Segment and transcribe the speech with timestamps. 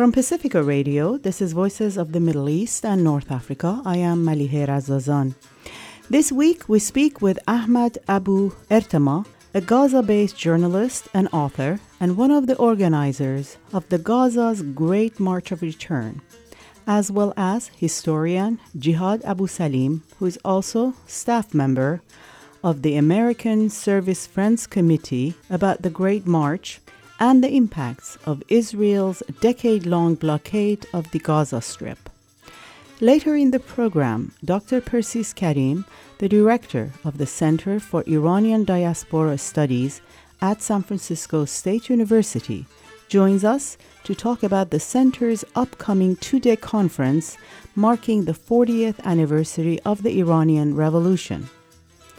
[0.00, 3.82] From Pacifica Radio, this is Voices of the Middle East and North Africa.
[3.84, 5.34] I am Malihe Razazan.
[6.08, 12.16] This week we speak with Ahmad Abu Ertama, a Gaza based journalist and author, and
[12.16, 16.22] one of the organizers of the Gaza's Great March of Return,
[16.86, 22.00] as well as historian Jihad Abu Salim, who is also staff member
[22.64, 26.79] of the American Service Friends Committee about the Great March
[27.20, 32.08] and the impacts of Israel's decade long blockade of the Gaza Strip.
[33.02, 34.80] Later in the program, Dr.
[34.80, 35.84] Persis Karim,
[36.18, 40.00] the director of the Center for Iranian Diaspora Studies
[40.42, 42.66] at San Francisco State University,
[43.08, 47.36] joins us to talk about the center's upcoming two day conference
[47.74, 51.48] marking the 40th anniversary of the Iranian Revolution.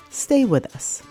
[0.09, 1.01] Stay with us.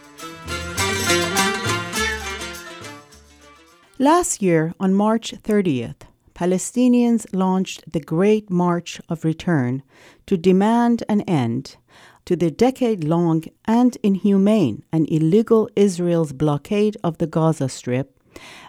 [4.00, 9.82] Last year, on March 30th, Palestinians launched the Great March of Return
[10.24, 11.76] to demand an end
[12.24, 18.18] to the decade long and inhumane and illegal Israel's blockade of the Gaza Strip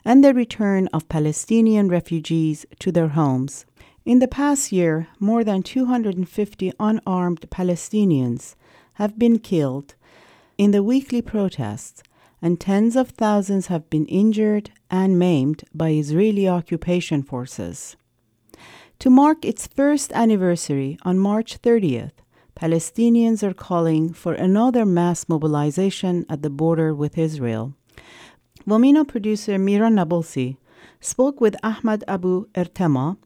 [0.03, 3.65] and the return of Palestinian refugees to their homes.
[4.03, 8.55] In the past year, more than 250 unarmed Palestinians
[8.95, 9.95] have been killed
[10.57, 12.03] in the weekly protests
[12.41, 17.95] and tens of thousands have been injured and maimed by Israeli occupation forces.
[18.99, 22.11] To mark its first anniversary on March 30th,
[22.55, 27.73] Palestinians are calling for another mass mobilization at the border with Israel.
[28.67, 30.57] VOMENA producer Mira Nabulsi
[30.99, 33.17] spoke with Ahmad Abu Ertema,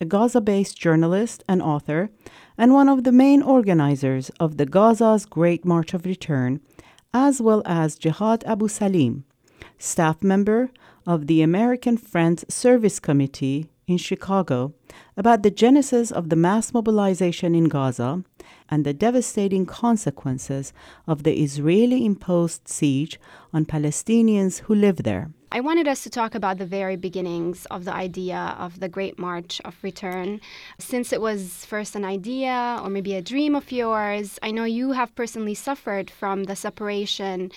[0.00, 2.10] a Gaza based journalist and author,
[2.58, 6.60] and one of the main organizers of the Gaza's Great March of Return,
[7.14, 9.24] as well as Jihad Abu Salim,
[9.78, 10.70] staff member
[11.06, 14.74] of the American Friends Service Committee in Chicago,
[15.16, 18.24] about the genesis of the mass mobilization in Gaza
[18.68, 20.72] and the devastating consequences
[21.06, 23.20] of the Israeli imposed siege
[23.52, 25.30] on Palestinians who live there.
[25.54, 29.20] I wanted us to talk about the very beginnings of the idea of the Great
[29.20, 30.40] March of Return.
[30.80, 34.90] Since it was first an idea or maybe a dream of yours, I know you
[34.98, 37.52] have personally suffered from the separation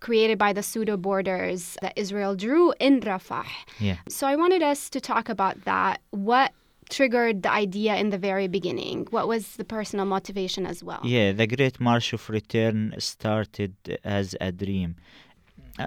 [0.00, 3.44] created by the pseudo borders that Israel drew in Rafah.
[3.78, 3.98] Yeah.
[4.08, 6.00] So I wanted us to talk about that.
[6.08, 6.52] What
[6.88, 9.08] triggered the idea in the very beginning?
[9.10, 11.00] What was the personal motivation as well?
[11.04, 13.74] Yeah, the Great March of Return started
[14.04, 14.96] as a dream.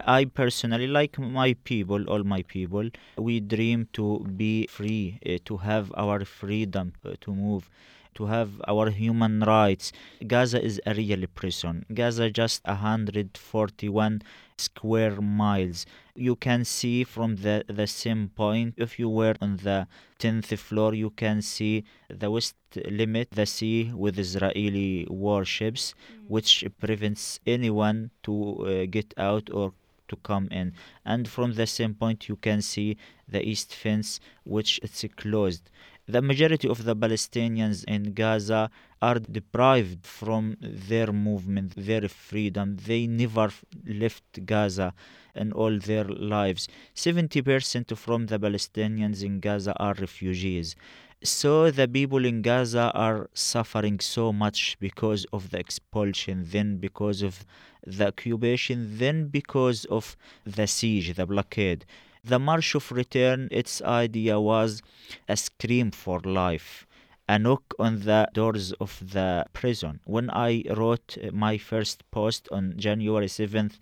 [0.06, 5.58] I personally, like my people, all my people, we dream to be free, uh, to
[5.58, 7.70] have our freedom uh, to move,
[8.16, 9.92] to have our human rights.
[10.26, 11.86] Gaza is a real prison.
[11.94, 14.22] Gaza just 141
[14.58, 15.86] square miles.
[16.16, 19.88] You can see from the, the same point, if you were on the
[20.20, 22.56] 10th floor, you can see the west
[22.86, 26.30] limit, the sea with Israeli warships, mm.
[26.30, 28.34] which prevents anyone to
[28.66, 29.74] uh, get out or
[30.08, 30.74] to come in
[31.06, 35.70] and from the same point you can see the east fence which it's closed
[36.08, 38.70] the majority of the Palestinians in Gaza
[39.02, 42.78] are deprived from their movement, their freedom.
[42.78, 43.50] They never
[43.88, 44.94] left Gaza
[45.34, 46.68] in all their lives.
[46.96, 50.76] 70% from the Palestinians in Gaza are refugees.
[51.24, 57.22] So the people in Gaza are suffering so much because of the expulsion, then because
[57.24, 57.46] of
[57.86, 60.16] the occupation, then because of
[60.46, 61.86] the siege, the blockade.
[62.24, 64.82] The March of Return, its idea was
[65.28, 66.86] a scream for life,
[67.28, 70.00] a knock on the doors of the prison.
[70.06, 73.80] When I wrote my first post on January 7th,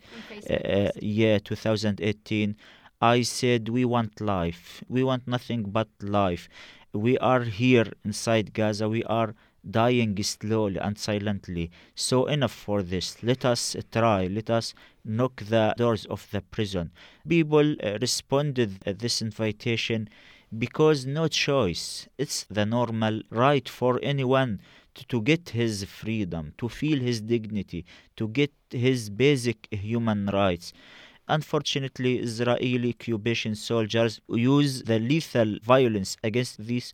[0.48, 2.56] uh, uh, yeah, 2018,
[3.00, 4.82] I said, We want life.
[4.88, 6.48] We want nothing but life.
[6.94, 8.88] We are here inside Gaza.
[8.88, 9.34] We are
[9.68, 11.72] dying slowly and silently.
[11.96, 13.20] So enough for this.
[13.22, 14.26] Let us try.
[14.28, 14.74] Let us
[15.04, 16.92] knock the doors of the prison.
[17.28, 20.08] People uh, responded uh, this invitation
[20.56, 22.06] because no choice.
[22.16, 24.60] It's the normal right for anyone
[24.94, 27.84] to, to get his freedom, to feel his dignity,
[28.16, 30.72] to get his basic human rights.
[31.28, 36.92] Unfortunately, Israeli occupation soldiers use the lethal violence against these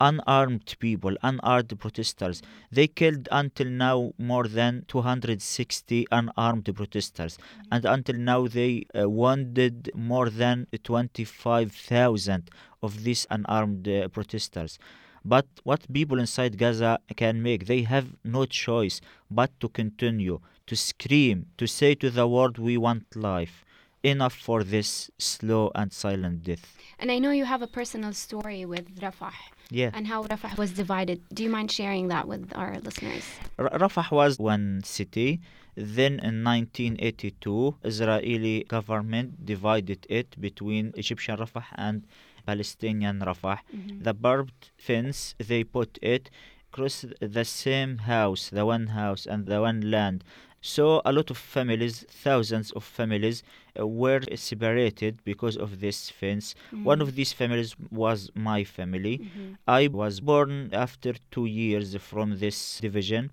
[0.00, 2.42] unarmed people, unarmed protesters.
[2.70, 7.38] They killed until now more than 260 unarmed protesters,
[7.72, 12.50] and until now they uh, wounded more than 25,000
[12.82, 14.78] of these unarmed uh, protesters.
[15.24, 20.76] But what people inside Gaza can make, they have no choice but to continue to
[20.76, 23.64] scream, to say to the world, we want life
[24.02, 26.76] enough for this slow and silent death.
[26.98, 29.32] And I know you have a personal story with Rafah
[29.70, 29.90] Yeah.
[29.94, 31.20] and how Rafah was divided.
[31.34, 33.24] Do you mind sharing that with our listeners?
[33.58, 35.40] R- Rafah was one city.
[35.74, 42.06] Then in 1982, Israeli government divided it between Egyptian Rafah and
[42.46, 43.58] Palestinian Rafah.
[43.74, 44.02] Mm-hmm.
[44.02, 46.30] The barbed fence they put it
[46.72, 50.22] across the same house, the one house and the one land.
[50.66, 53.44] So a lot of families, thousands of families,
[53.78, 56.56] uh, were separated because of this fence.
[56.72, 57.14] One of mm.
[57.14, 59.18] these families was my family.
[59.18, 59.52] Mm-hmm.
[59.68, 63.30] I was born after two years from this division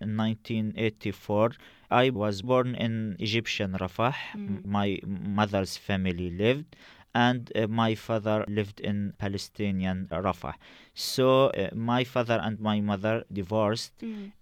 [0.00, 1.52] in 1984.
[1.90, 4.14] I was born in Egyptian Rafah.
[4.34, 4.66] M- mm.
[4.66, 6.76] My mother's family lived,
[7.24, 10.54] and uh, my father lived in Palestinian Rafah.
[10.94, 13.92] So uh, my father and my mother divorced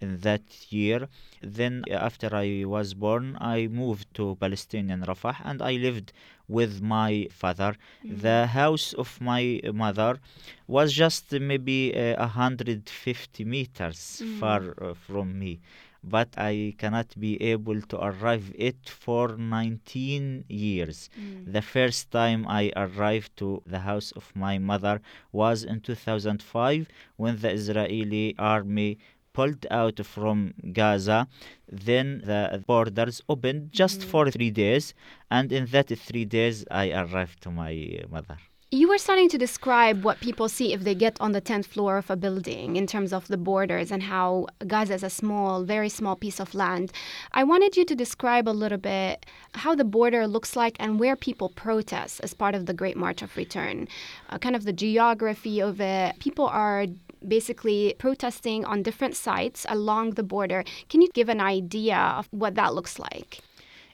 [0.01, 0.43] in that
[0.73, 1.09] year.
[1.43, 6.13] Then, uh, after I was born, I moved to Palestinian Rafah and I lived
[6.49, 7.77] with my father.
[8.27, 10.19] The house of my mother
[10.67, 15.61] was just maybe uh, 150 meters far uh, from me.
[16.07, 21.09] But I cannot be able to arrive it for 19 years.
[21.19, 21.53] Mm.
[21.53, 25.01] The first time I arrived to the house of my mother
[25.33, 28.99] was in 2005 when the Israeli army
[29.33, 31.27] pulled out from Gaza.
[31.69, 34.05] Then the borders opened just mm.
[34.05, 34.95] for three days,
[35.31, 38.39] and in that three days, I arrived to my mother.
[38.75, 41.97] You were starting to describe what people see if they get on the 10th floor
[41.97, 45.89] of a building in terms of the borders and how Gaza is a small, very
[45.89, 46.91] small piece of land.
[47.31, 51.15] I wanted you to describe a little bit how the border looks like and where
[51.15, 53.87] people protest as part of the Great March of Return,
[54.31, 56.19] uh, kind of the geography of it.
[56.19, 56.87] People are
[57.29, 60.65] basically protesting on different sites along the border.
[60.89, 63.41] Can you give an idea of what that looks like?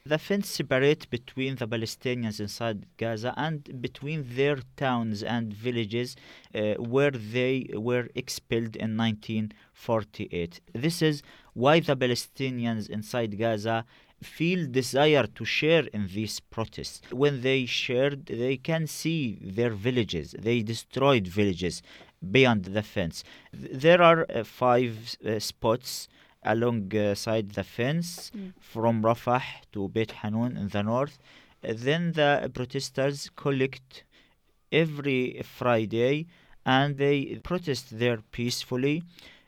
[0.05, 6.17] The fence separates between the Palestinians inside Gaza and between their towns and villages
[6.55, 10.61] uh, where they were expelled in 1948.
[10.73, 13.85] This is why the Palestinians inside Gaza
[14.23, 17.03] feel desire to share in these protests.
[17.11, 20.35] When they shared, they can see their villages.
[20.38, 21.82] They destroyed villages
[22.31, 23.23] beyond the fence.
[23.53, 26.08] There are uh, five uh, spots
[26.43, 29.43] alongside the fence from Rafah
[29.73, 31.19] to Beit Hanun in the north.
[31.63, 34.05] Then the protesters collect
[34.73, 36.27] every Friday
[36.65, 39.03] and they protest there peacefully.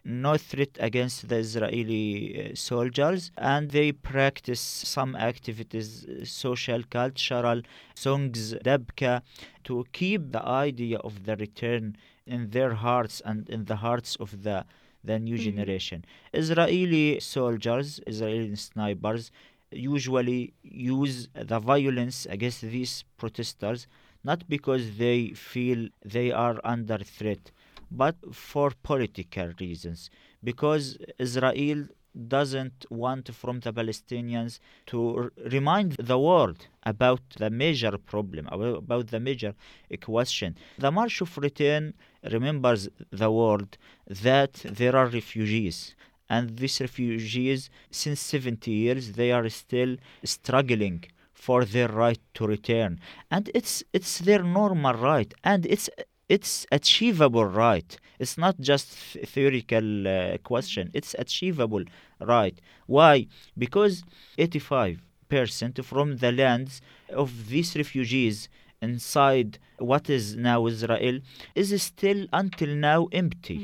[0.04, 7.62] No threat against the Israeli uh, soldiers, and they practice some activities, uh, social, cultural
[7.94, 9.22] songs, dabka,
[9.62, 11.96] to keep the idea of the return
[12.26, 14.64] in their hearts and in the hearts of the
[15.04, 15.44] the new mm-hmm.
[15.44, 16.04] generation.
[16.32, 19.30] Israeli soldiers, Israeli snipers,
[19.70, 23.86] usually use the violence against these protesters
[24.24, 27.50] not because they feel they are under threat,
[27.90, 30.10] but for political reasons.
[30.42, 31.86] Because Israel
[32.28, 39.08] doesn't want from the Palestinians to r- remind the world about the major problem, about
[39.08, 39.54] the major
[40.00, 40.56] question.
[40.78, 41.94] The March of Return
[42.30, 45.94] remembers the world that there are refugees.
[46.28, 53.00] And these refugees, since 70 years, they are still struggling for their right to return.
[53.30, 55.32] And it's, it's their normal right.
[55.44, 55.90] And it's
[56.36, 57.90] it's achievable right?
[58.18, 60.90] It's not just th- theoretical uh, question.
[60.94, 61.84] It's achievable
[62.20, 62.56] right?
[62.86, 63.26] Why?
[63.64, 64.02] Because
[64.38, 68.48] 85% from the lands of these refugees
[68.80, 69.58] inside
[69.90, 71.16] what is now israel
[71.54, 73.58] is still until now empty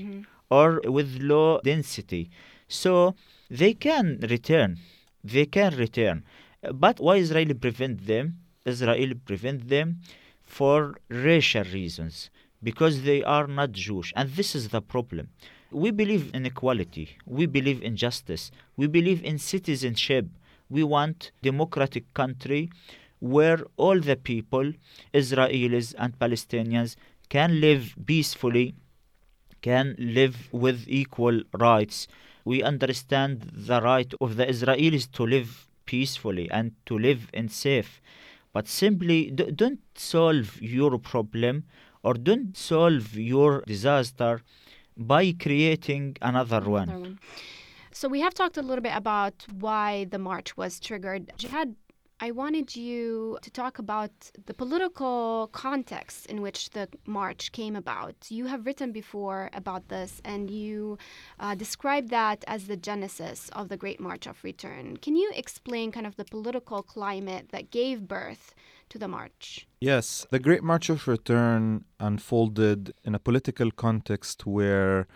[0.50, 2.24] or with low density.
[2.80, 3.14] So
[3.60, 4.70] they can return.
[5.24, 6.16] They can return.
[6.84, 8.24] But why israel prevent them?
[8.66, 9.88] Israel prevent them
[10.44, 12.28] for racial reasons
[12.62, 14.12] because they are not Jewish.
[14.16, 15.28] And this is the problem.
[15.70, 17.16] We believe in equality.
[17.26, 18.50] We believe in justice.
[18.76, 20.26] We believe in citizenship.
[20.70, 22.70] We want democratic country
[23.20, 24.72] where all the people,
[25.12, 26.96] Israelis and Palestinians,
[27.28, 28.74] can live peacefully,
[29.60, 32.08] can live with equal rights.
[32.44, 38.00] We understand the right of the Israelis to live peacefully and to live in safe.
[38.52, 41.64] But simply don't solve your problem
[42.08, 44.40] or don't solve your disaster
[44.96, 46.88] by creating another one.
[46.88, 47.18] Another one.
[47.98, 49.36] So we have talked a little bit about
[49.66, 51.24] why the march was triggered.
[51.36, 51.76] Jihad
[52.20, 54.10] I wanted you to talk about
[54.46, 58.16] the political context in which the march came about.
[58.28, 60.98] You have written before about this and you
[61.38, 64.96] uh, described that as the genesis of the Great March of Return.
[64.96, 68.52] Can you explain kind of the political climate that gave birth
[68.88, 69.66] to the march?
[69.80, 75.06] Yes, the Great March of Return unfolded in a political context where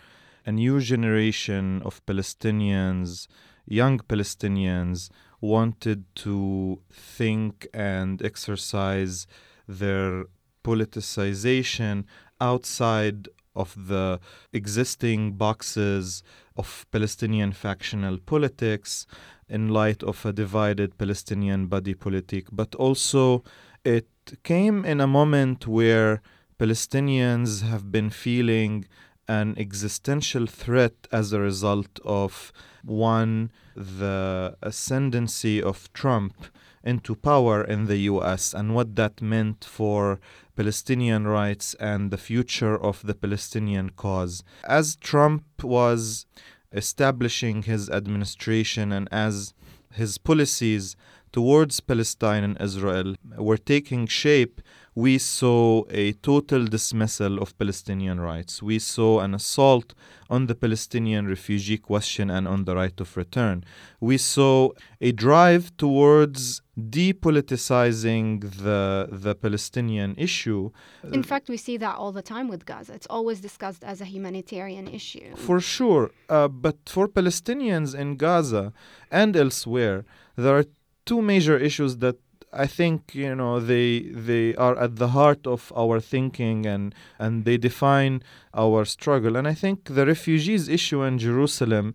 [0.45, 3.29] a new generation of Palestinians,
[3.67, 5.11] young Palestinians,
[5.41, 9.27] wanted to think and exercise
[9.67, 10.27] their
[10.65, 12.05] politicization
[12.41, 14.19] outside of the
[14.53, 16.23] existing boxes
[16.57, 19.07] of Palestinian factional politics
[19.53, 23.45] in light of a divided Palestinian body politic, but also
[23.85, 24.09] it
[24.43, 26.23] came in a moment where
[26.59, 28.87] Palestinians have been feeling
[29.29, 36.47] an existential threat as a result of one, the ascendancy of Trump
[36.83, 40.19] into power in the US and what that meant for
[40.57, 44.43] Palestinian rights and the future of the Palestinian cause.
[44.65, 46.27] As Trump was
[46.73, 49.55] establishing his administration and as
[49.93, 50.97] his policies
[51.33, 54.61] towards Palestine and Israel were taking shape,
[54.95, 58.63] we saw a total dismissal of Palestinian rights.
[58.63, 59.95] We saw an assault
[60.29, 63.65] on the Palestinian refugee question and on the right of return.
[64.01, 64.71] We saw
[65.01, 70.71] a drive towards depoliticizing the the Palestinian issue.
[71.13, 72.93] In fact, we see that all the time with Gaza.
[72.95, 75.37] It's always discussed as a humanitarian issue.
[75.37, 78.73] For sure, uh, but for Palestinians in Gaza
[79.11, 80.05] and elsewhere,
[80.37, 80.65] there are
[81.05, 82.17] two major issues that
[82.53, 87.45] I think you know they they are at the heart of our thinking and and
[87.47, 88.23] they define
[88.55, 89.37] our struggle.
[89.37, 91.95] And I think the refugees issue in Jerusalem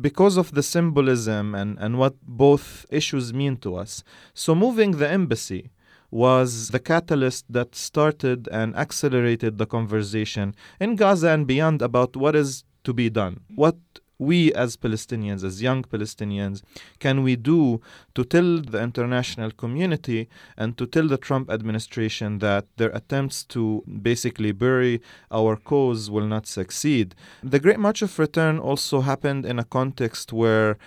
[0.00, 4.04] because of the symbolism and and what both issues mean to us.
[4.32, 5.70] So moving the embassy
[6.10, 12.36] was the catalyst that started and accelerated the conversation in Gaza and beyond about what
[12.36, 13.40] is to be done.
[13.54, 13.76] What
[14.18, 16.62] we as Palestinians, as young Palestinians,
[16.98, 17.80] can we do
[18.14, 23.82] to tell the international community and to tell the Trump administration that their attempts to
[24.02, 27.14] basically bury our cause will not succeed?
[27.42, 30.78] The Great March of Return also happened in a context where,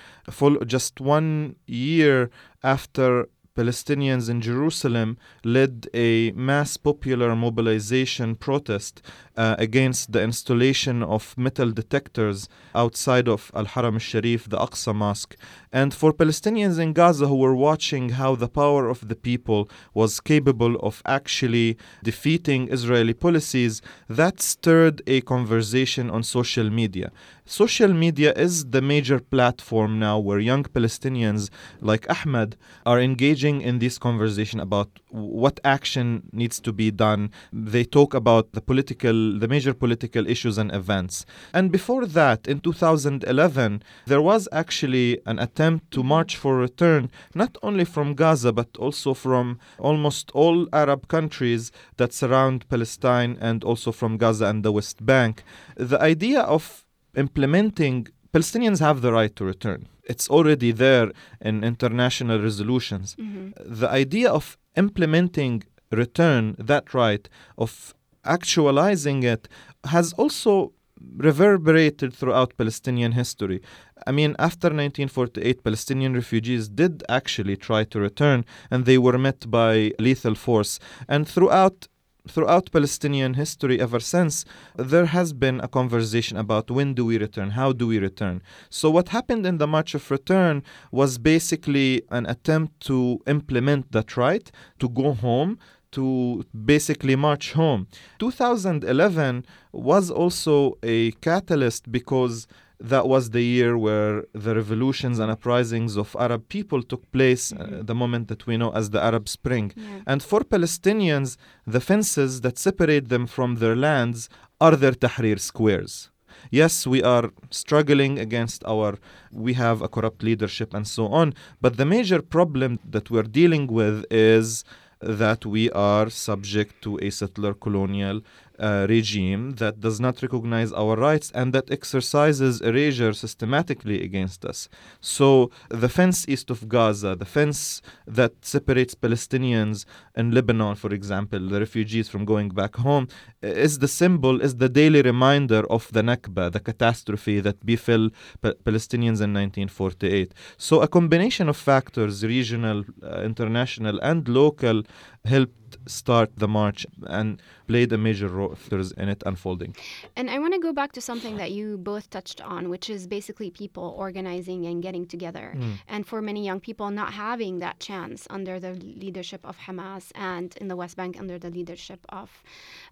[0.66, 2.30] just one year
[2.64, 3.28] after
[3.60, 9.02] Palestinians in Jerusalem led a mass popular mobilization protest
[9.36, 15.36] uh, against the installation of metal detectors outside of Al Haram Sharif, the Aqsa Mosque.
[15.74, 20.22] And for Palestinians in Gaza who were watching how the power of the people was
[20.22, 27.12] capable of actually defeating Israeli policies, that stirred a conversation on social media.
[27.50, 31.50] Social media is the major platform now where young Palestinians
[31.82, 37.32] like Ahmed are engaging in this conversation about what action needs to be done.
[37.52, 41.26] They talk about the political, the major political issues and events.
[41.52, 47.58] And before that, in 2011, there was actually an attempt to march for return, not
[47.64, 53.92] only from Gaza, but also from almost all Arab countries that surround Palestine and also
[53.92, 55.42] from Gaza and the West Bank.
[55.76, 56.86] The idea of
[57.20, 59.88] implementing Palestinians have the right to return.
[60.12, 61.12] It's already there
[61.42, 63.16] in international resolutions.
[63.16, 63.80] Mm-hmm.
[63.82, 67.94] The idea of implementing return, that right, of
[68.26, 69.48] actualizing it,
[69.86, 70.74] has also
[71.18, 73.62] reverberated throughout Palestinian history.
[74.06, 79.50] I mean, after 1948, Palestinian refugees did actually try to return, and they were met
[79.50, 80.80] by lethal force.
[81.08, 81.88] And throughout
[82.28, 84.46] throughout Palestinian history ever since,
[84.76, 88.42] there has been a conversation about when do we return, how do we return.
[88.70, 94.18] So, what happened in the March of Return was basically an attempt to implement that
[94.18, 94.50] right,
[94.80, 95.60] to go home.
[95.94, 97.88] To basically march home.
[98.20, 102.46] 2011 was also a catalyst because
[102.80, 107.82] that was the year where the revolutions and uprisings of Arab people took place, uh,
[107.84, 109.74] the moment that we know as the Arab Spring.
[109.76, 110.02] Yeah.
[110.08, 111.36] And for Palestinians,
[111.68, 114.30] the fences that separate them from their lands
[114.62, 116.10] are their Tahrir squares.
[116.52, 118.98] Yes, we are struggling against our,
[119.32, 123.68] we have a corrupt leadership and so on, but the major problem that we're dealing
[123.68, 124.64] with is
[125.02, 128.22] that we are subject to a settler colonial
[128.60, 134.70] uh, regime that does not recognize our rights and that exercises erasure systematically against us.
[135.00, 139.86] So, the fence east of Gaza, the fence that separates Palestinians
[140.16, 143.08] in Lebanon, for example, the refugees from going back home,
[143.42, 148.10] is the symbol, is the daily reminder of the Nakba, the catastrophe that befell
[148.42, 150.34] P- Palestinians in 1948.
[150.58, 154.84] So, a combination of factors, regional, uh, international, and local,
[155.26, 159.76] helped start the march and played a major role There's in it unfolding.
[160.16, 163.08] And I want to go back to something that you both touched on, which is
[163.08, 165.54] basically people organizing and getting together.
[165.56, 165.74] Mm.
[165.88, 170.56] And for many young people, not having that chance under the leadership of Hamas and
[170.58, 172.44] in the West Bank under the leadership of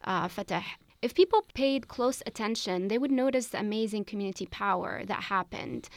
[0.03, 0.63] uh, Fatah.
[0.99, 5.89] If people paid close attention, they would notice the amazing community power that happened.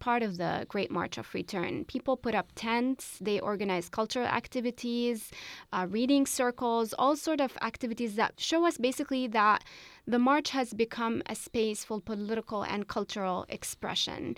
[0.00, 1.84] Part of the Great March of Return.
[1.84, 5.30] People put up tents, they organized cultural activities,
[5.72, 9.64] uh, reading circles, all sort of activities that show us basically that
[10.06, 14.36] the march has become a space for political and cultural expression.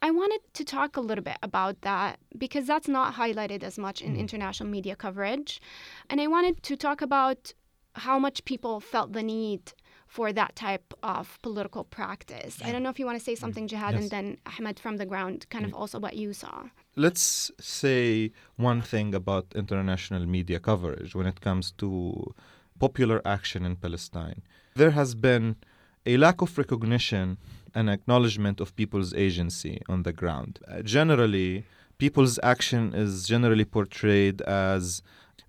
[0.00, 4.00] I wanted to talk a little bit about that because that's not highlighted as much
[4.00, 5.60] in international media coverage.
[6.08, 7.52] And I wanted to talk about
[7.94, 9.72] how much people felt the need
[10.08, 12.54] for that type of political practice.
[12.64, 14.00] I don't know if you want to say something, Jihad, Yes.
[14.02, 16.56] and then Ahmed from the ground, kind of also what you saw.
[16.96, 21.90] Let's say one thing about international media coverage when it comes to
[22.80, 24.40] popular action in Palestine.
[24.74, 25.56] There has been
[26.06, 27.36] a lack of recognition
[27.74, 30.58] and acknowledgement of people's agency on the ground.
[30.66, 31.64] Uh, generally,
[31.98, 35.02] people's action is generally portrayed as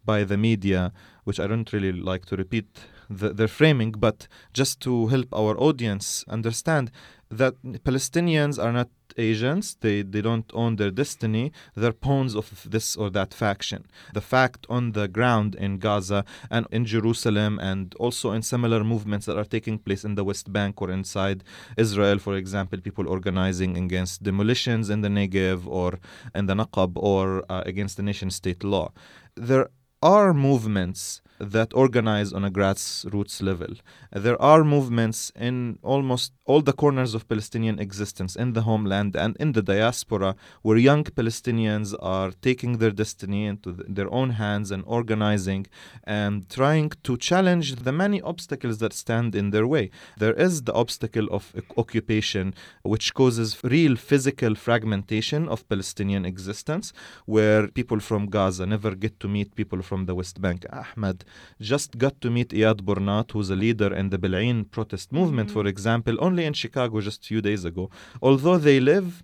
[0.03, 0.91] by the media,
[1.23, 2.67] which I don't really like to repeat
[3.09, 6.91] the, their framing, but just to help our audience understand
[7.29, 12.95] that Palestinians are not agents, they, they don't own their destiny, they're pawns of this
[12.95, 13.85] or that faction.
[14.13, 19.25] The fact on the ground in Gaza and in Jerusalem, and also in similar movements
[19.25, 21.43] that are taking place in the West Bank or inside
[21.77, 25.99] Israel, for example, people organizing against demolitions in the Negev or
[26.33, 28.91] in the Naqab or uh, against the nation state law.
[29.35, 29.69] There
[30.01, 33.73] are movements that organize on a grassroots level.
[34.11, 39.37] There are movements in almost all the corners of Palestinian existence in the homeland and
[39.37, 44.71] in the diaspora where young Palestinians are taking their destiny into th- their own hands
[44.71, 45.65] and organizing
[46.03, 49.89] and trying to challenge the many obstacles that stand in their way.
[50.17, 52.53] There is the obstacle of oc- occupation,
[52.83, 56.91] which causes real physical fragmentation of Palestinian existence,
[57.25, 60.65] where people from Gaza never get to meet people from the West Bank.
[60.71, 61.23] Ahmed
[61.59, 65.59] just got to meet Iyad Burnat, who's a leader in the Bil'in protest movement, mm-hmm.
[65.59, 67.89] for example, only in Chicago just a few days ago.
[68.21, 69.23] Although they live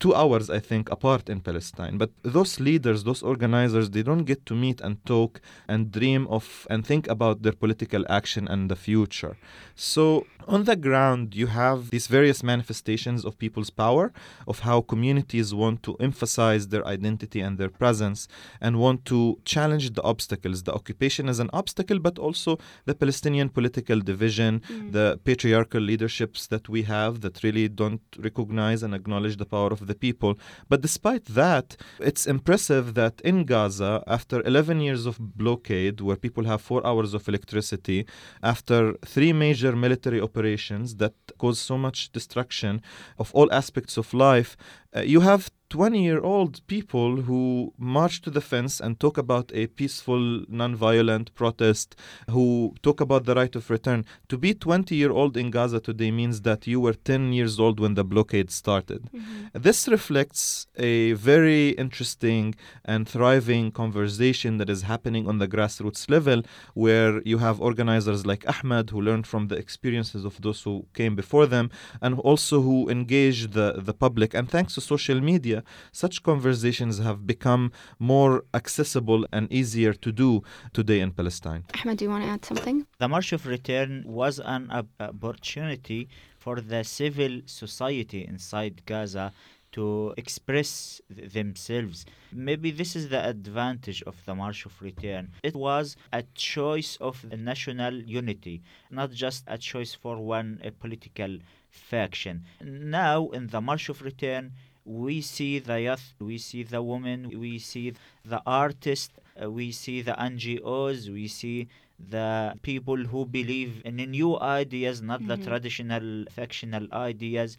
[0.00, 1.98] two hours, I think, apart in Palestine.
[1.98, 6.66] But those leaders, those organizers, they don't get to meet and talk and dream of
[6.70, 9.36] and think about their political action and the future.
[9.74, 14.12] So, on the ground, you have these various manifestations of people's power,
[14.46, 18.28] of how communities want to emphasize their identity and their presence
[18.60, 20.62] and want to challenge the obstacles.
[20.62, 24.92] The occupation is an obstacle, but also the Palestinian political division, mm.
[24.92, 29.86] the patriarchal leaderships that we have that really don't recognize and acknowledge the power of
[29.88, 30.38] the people.
[30.68, 36.44] But despite that, it's impressive that in Gaza, after 11 years of blockade, where people
[36.44, 38.06] have four hours of electricity,
[38.42, 42.80] after three major military operations that cause so much destruction
[43.18, 44.56] of all aspects of life,
[44.96, 49.50] uh, you have 20 year old people who march to the fence and talk about
[49.54, 51.94] a peaceful, non-violent protest,
[52.30, 54.04] who talk about the right of return.
[54.28, 57.80] To be 20 year old in Gaza today means that you were 10 years old
[57.80, 59.10] when the blockade started.
[59.14, 59.46] Mm-hmm.
[59.52, 62.54] This reflects a very interesting
[62.84, 66.42] and thriving conversation that is happening on the grassroots level,
[66.74, 71.14] where you have organizers like Ahmed who learned from the experiences of those who came
[71.14, 74.32] before them, and also who engage the, the public.
[74.32, 75.57] And thanks to social media,
[75.92, 80.42] such conversations have become more accessible and easier to do
[80.72, 81.64] today in Palestine.
[81.82, 82.86] Ahmed, do you want to add something?
[82.98, 89.32] The March of Return was an op- opportunity for the civil society inside Gaza
[89.72, 92.06] to express th- themselves.
[92.32, 95.32] Maybe this is the advantage of the March of Return.
[95.42, 101.38] It was a choice of national unity, not just a choice for one political
[101.70, 102.44] faction.
[102.62, 104.52] Now, in the March of Return,
[104.88, 107.92] we see the youth, we see the women, we see
[108.24, 114.38] the artists, uh, we see the NGOs, we see the people who believe in new
[114.40, 115.44] ideas, not the Mhm.
[115.48, 117.56] traditional factional ideas.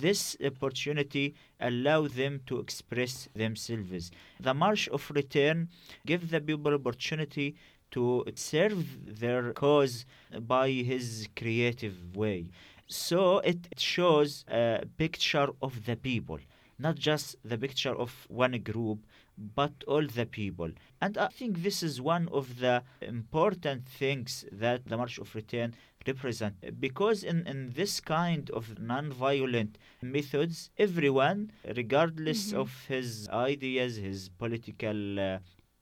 [0.00, 4.10] This opportunity allow them to express themselves.
[4.38, 5.68] The March of Return
[6.06, 7.48] give the people opportunity
[7.90, 8.84] to serve
[9.22, 10.06] their cause
[10.54, 12.46] by his creative way.
[12.86, 16.38] So it shows a picture of the people,
[16.86, 18.98] not just the picture of one group,
[19.60, 20.70] but all the people.
[21.00, 25.74] And I think this is one of the important things that the March of Return
[26.06, 31.38] represent because in, in this kind of non-violent methods everyone
[31.80, 32.58] regardless Mhm.
[32.62, 35.38] of his ideas his political uh,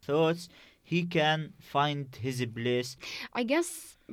[0.09, 0.43] thoughts
[0.83, 2.91] he can find his place
[3.33, 3.71] I guess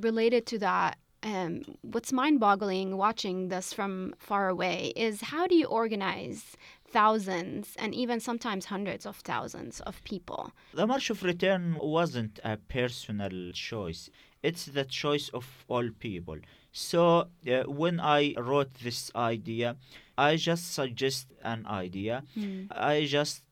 [0.09, 5.55] related to that, um, what's mind boggling watching this from far away is how do
[5.55, 6.55] you organize
[6.87, 10.51] thousands and even sometimes hundreds of thousands of people?
[10.73, 14.09] The March of Return wasn't a personal choice.
[14.43, 16.37] It's the choice of all people.
[16.71, 19.77] So uh, when I wrote this idea,
[20.17, 22.23] I just suggest an idea.
[22.69, 23.43] I just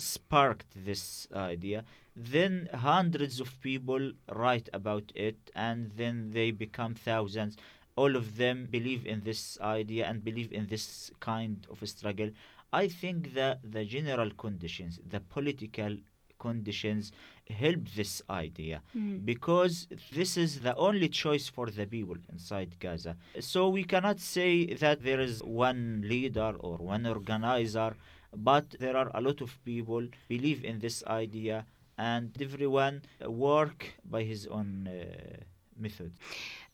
[0.00, 1.84] sparked this idea.
[2.16, 7.56] Then hundreds of people write about it, and then they become thousands.
[7.96, 12.30] All of them believe in this idea and believe in this kind of struggle.
[12.72, 15.96] I think that the general conditions, the political
[16.38, 17.12] conditions,
[17.48, 19.18] help this idea mm-hmm.
[19.18, 23.16] because this is the only choice for the people inside Gaza.
[23.40, 27.94] So we cannot say that there is one leader or one organizer,
[28.36, 31.66] but there are a lot of people believe in this idea
[31.98, 35.44] and everyone work by his own uh,
[35.80, 36.12] method.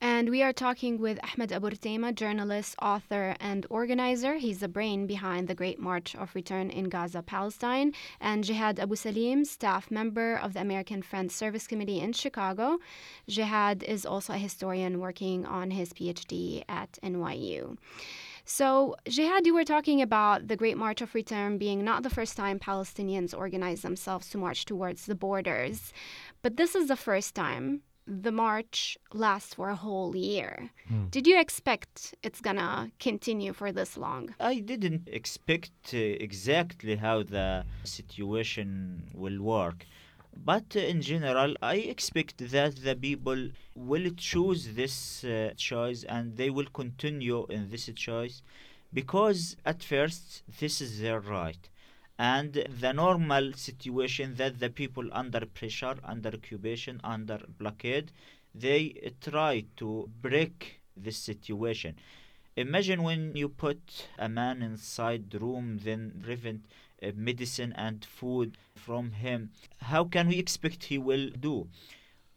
[0.00, 4.34] And we are talking with Ahmed Abu Rutema, journalist, author, and organizer.
[4.34, 7.92] He's the brain behind the Great March of Return in Gaza, Palestine.
[8.20, 12.78] And Jihad Abu Salim, staff member of the American Friends Service Committee in Chicago.
[13.26, 17.78] Jihad is also a historian working on his PhD at NYU.
[18.48, 22.37] So, Jihad, you were talking about the Great March of Return being not the first
[22.37, 25.92] time Palestinians organized themselves to march towards the borders,
[26.42, 30.70] but this is the first time the march lasts for a whole year.
[31.11, 34.32] Did you expect it's gonna continue for this long?
[34.38, 39.87] I didn't expect uh, exactly how the situation will work.
[40.44, 46.51] But in general, I expect that the people will choose this uh, choice and they
[46.51, 48.42] will continue in this choice
[48.92, 51.68] because at first this is their right.
[52.18, 58.12] And the normal situation that the people under pressure, under occupation, under blockade,
[58.55, 61.96] they try to break this situation.
[62.57, 66.64] Imagine when you put a man inside the room, then prevent
[67.14, 69.50] medicine and food from him.
[69.80, 71.68] How can we expect he will do?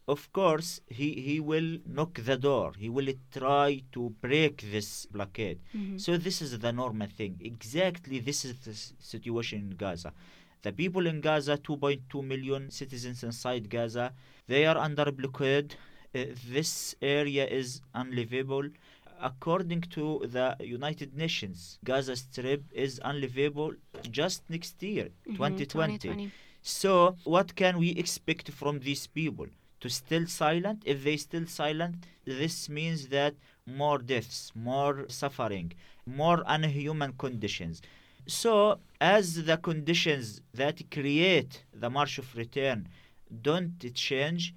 [0.07, 2.73] Of course, he, he will knock the door.
[2.77, 5.59] He will try to break this blockade.
[5.99, 7.39] So this is the normal thing.
[7.43, 10.13] Exactly this is the situation in Gaza.
[10.63, 14.13] The people in Gaza, 2.2 million citizens inside Gaza,
[14.47, 15.75] they are under blockade.
[16.13, 18.67] Uh, this area is unlivable.
[19.21, 23.73] According to the United Nations, Gaza Strip is unlivable
[24.09, 25.97] just next year, Mhm, 2020.
[25.97, 26.31] 2020.
[26.61, 29.47] So, what can we expect from these people?
[29.81, 30.83] To still silent?
[30.85, 35.73] If they still silent, this means that more deaths, more suffering,
[36.05, 37.81] more unhuman conditions.
[38.27, 42.87] So, as the conditions that create the March of Return
[43.41, 44.53] don't change,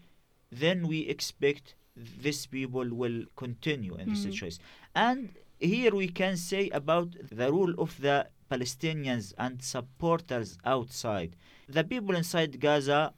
[0.51, 1.75] then we expect
[2.23, 4.33] these people will continue in this Mhm.
[4.33, 4.59] choice.
[4.95, 11.37] And here we can say about the rule of the Palestinians and supporters outside.
[11.69, 13.15] The people inside Gaza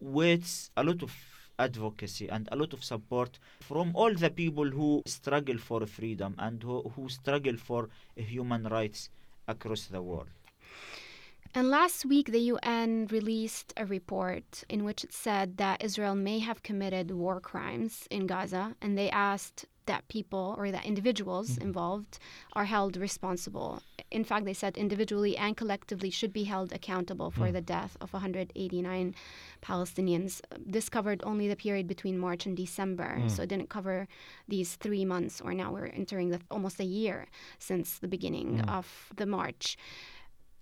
[0.00, 1.12] waits a lot of
[1.58, 6.62] advocacy and a lot of support from all the people who struggle for freedom and
[6.62, 9.08] who, who struggle for human rights
[9.48, 10.28] across the world.
[11.56, 16.38] And last week, the UN released a report in which it said that Israel may
[16.40, 21.68] have committed war crimes in Gaza, and they asked that people or that individuals mm-hmm.
[21.68, 22.18] involved
[22.52, 23.82] are held responsible.
[24.10, 27.52] In fact, they said individually and collectively should be held accountable for mm.
[27.54, 29.14] the death of 189
[29.62, 30.42] Palestinians.
[30.52, 33.30] Uh, this covered only the period between March and December, mm.
[33.30, 34.08] so it didn't cover
[34.46, 37.26] these three months, or now we're entering the, almost a year
[37.58, 38.68] since the beginning mm.
[38.68, 39.78] of the march.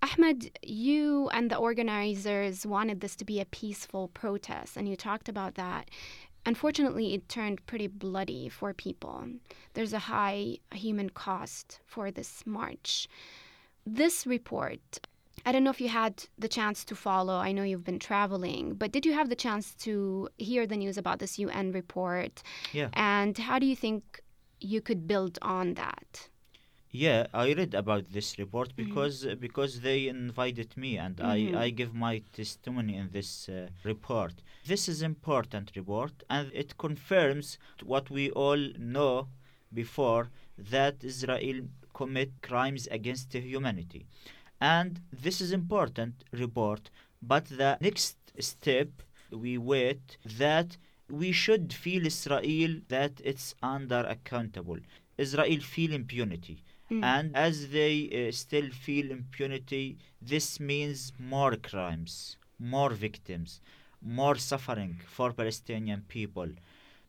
[0.05, 5.29] Ahmed, you and the organizers wanted this to be a peaceful protest, and you talked
[5.29, 5.89] about that.
[6.45, 9.25] Unfortunately, it turned pretty bloody for people.
[9.73, 13.07] There's a high human cost for this march.
[13.85, 14.99] This report,
[15.43, 17.35] I don't know if you had the chance to follow.
[17.37, 20.97] I know you've been traveling, but did you have the chance to hear the news
[20.99, 22.43] about this UN report?
[22.73, 22.89] Yeah.
[22.93, 24.21] And how do you think
[24.59, 26.29] you could build on that?
[26.97, 28.75] Yeah, I read about this report Mhm.
[28.83, 31.25] because because they invited me and Mhm.
[31.55, 34.35] I, I give my testimony in this uh, report.
[34.71, 37.47] This is important report and it confirms
[37.93, 38.61] what we all
[38.95, 39.27] know
[39.81, 40.23] before
[40.75, 41.59] that Israel
[41.99, 44.01] commit crimes against humanity.
[44.77, 44.91] And
[45.25, 46.13] this is important
[46.45, 46.83] report,
[47.33, 48.15] but the next
[48.51, 48.89] step
[49.43, 50.05] we wait
[50.45, 50.69] that
[51.21, 54.79] we should feel Israel that it's under accountable.
[55.17, 56.57] Israel feel impunity.
[56.99, 57.03] Mm.
[57.03, 63.59] And as they uh, still feel impunity, this means more crimes, more victims,
[64.01, 66.49] more suffering for Palestinian people.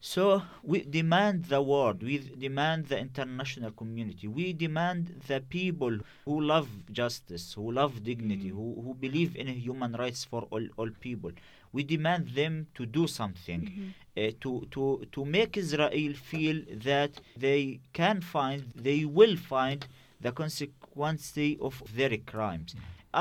[0.00, 6.40] So we demand the world, we demand the international community, we demand the people who
[6.40, 8.56] love justice, who love dignity, Mm.
[8.58, 11.32] who, who believe in human rights for all, all people.
[11.76, 13.88] We demand them to do something Mhm.
[14.18, 14.82] uh, to, to,
[15.14, 16.58] to make Israel feel
[16.90, 17.12] that
[17.46, 17.62] they
[18.00, 19.80] can find, they will find
[20.26, 21.26] the consequence
[21.68, 22.70] of their crimes.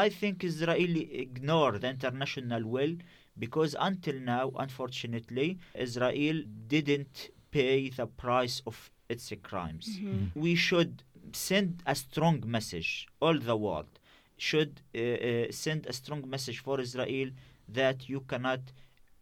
[0.06, 0.94] I think Israel
[1.26, 2.96] ignored the international will
[3.46, 5.50] because until now, unfortunately,
[5.88, 6.38] Israel
[6.76, 7.16] didn't
[7.58, 8.78] pay the price of
[9.14, 9.86] its crimes.
[10.00, 10.32] Mhm.
[10.46, 10.94] We should
[11.50, 12.92] send a strong message,
[13.24, 13.92] all the world
[14.50, 17.30] should uh, uh, send a strong message for Israel
[17.68, 18.60] that you cannot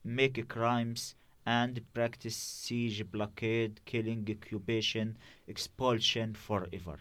[0.03, 6.99] make crimes and practice siege, blockade, killing, occupation, expulsion forever.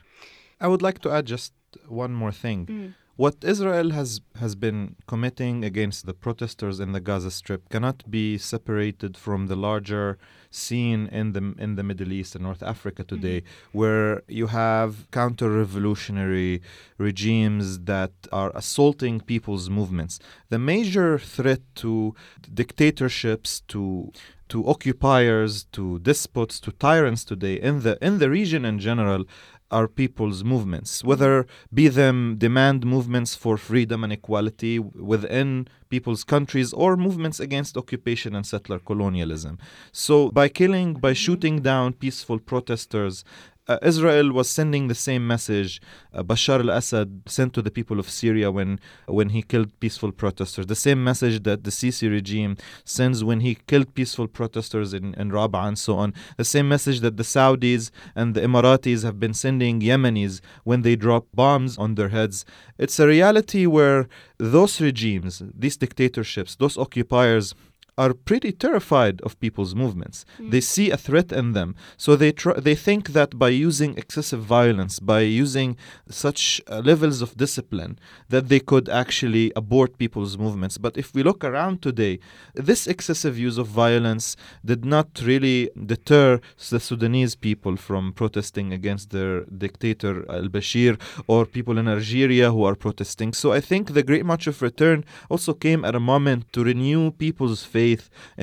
[0.61, 1.53] I would like to add just
[1.89, 2.67] one more thing.
[2.67, 2.95] Mm.
[3.17, 8.39] What Israel has has been committing against the protesters in the Gaza Strip cannot be
[8.39, 10.17] separated from the larger
[10.51, 13.79] scene in the in the Middle East and North Africa today, mm-hmm.
[13.79, 16.63] where you have counter-revolutionary
[16.97, 20.19] regimes that are assaulting people's movements.
[20.49, 22.15] The major threat to
[22.55, 24.11] dictatorships, to
[24.49, 29.27] to occupiers, to despots, to tyrants today in the in the region in general
[29.73, 36.73] are people's movements, whether be them demand movements for freedom and equality within people's countries
[36.73, 39.59] or movements against occupation and settler colonialism.
[39.93, 43.25] So, by killing, by shooting down peaceful protesters,
[43.69, 45.81] uh, Israel was sending the same message
[46.13, 50.67] uh, Bashar al-Assad sent to the people of Syria when when he killed peaceful protesters.
[50.67, 55.31] The same message that the Sisi regime sends when he killed peaceful protesters in, in
[55.31, 56.13] Rabaa and so on.
[56.37, 60.97] The same message that the Saudis and the Emiratis have been sending Yemenis when they
[60.97, 62.45] drop bombs on their heads.
[62.79, 67.55] It's a reality where those regimes, these dictatorships, those occupiers
[67.99, 70.25] are pretty terrified of people's movements.
[70.39, 74.41] They see a threat in them, so they tr- they think that by using excessive
[74.41, 75.77] violence, by using
[76.09, 77.99] such uh, levels of discipline,
[78.31, 80.79] that they could actually abort people's movements.
[80.79, 82.19] But if we look around today,
[82.55, 89.11] this excessive use of violence did not really deter the Sudanese people from protesting against
[89.11, 93.35] their dictator Al Bashir or people in Algeria who are protesting.
[93.35, 97.11] So I think the Great March of Return also came at a moment to renew
[97.11, 97.82] people's faith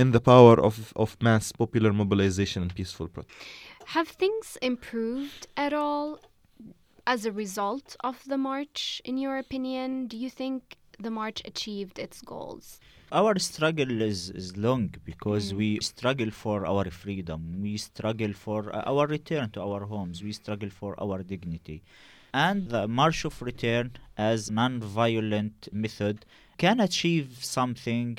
[0.02, 3.36] in the power of, of mass popular mobilization and peaceful protest.
[3.98, 6.04] Have things improved at all
[7.14, 9.90] as a result of the march, in your opinion?
[10.12, 10.60] Do you think
[11.06, 12.66] the march achieved its goals?
[13.12, 15.58] Our struggle is, is long because Mm.
[15.62, 17.40] we struggle for our freedom.
[17.66, 20.16] We struggle for uh, our return to our homes.
[20.28, 21.78] We struggle for our dignity.
[22.48, 23.88] And the March of Return,
[24.32, 26.18] as non-violent method,
[26.64, 28.10] can achieve something,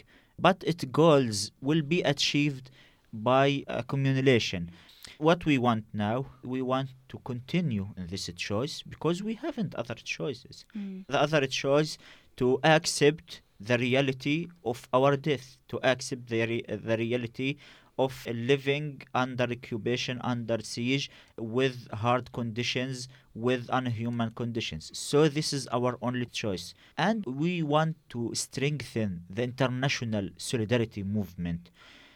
[0.41, 2.71] but its goals will be achieved
[3.13, 4.71] by accumulation.
[5.19, 9.95] What we want now, we want to continue in this choice because we haven't other
[9.95, 10.65] choices.
[10.77, 11.05] Mm.
[11.09, 11.99] The other choice
[12.37, 17.57] to accept the reality of our death, to accept the, re- the reality
[17.99, 24.91] of living under occupation, under siege, with hard conditions, with unhuman conditions.
[24.99, 26.75] So, this is our only choice.
[26.99, 31.71] And we want to strengthen the international solidarity movement.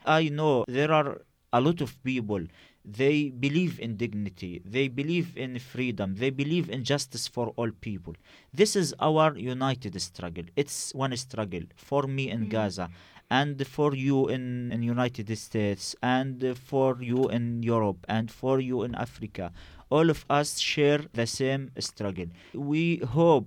[0.04, 1.22] I know there are
[1.52, 2.42] a lot of people
[2.84, 8.14] they believe in dignity they believe in freedom they believe in justice for all people
[8.52, 12.50] this is our united struggle it's one struggle for me in mm-hmm.
[12.50, 12.90] gaza
[13.30, 18.82] and for you in, in united states and for you in europe and for you
[18.82, 19.50] in africa
[19.94, 22.26] all of us share the same struggle.
[22.52, 22.84] We
[23.18, 23.46] hope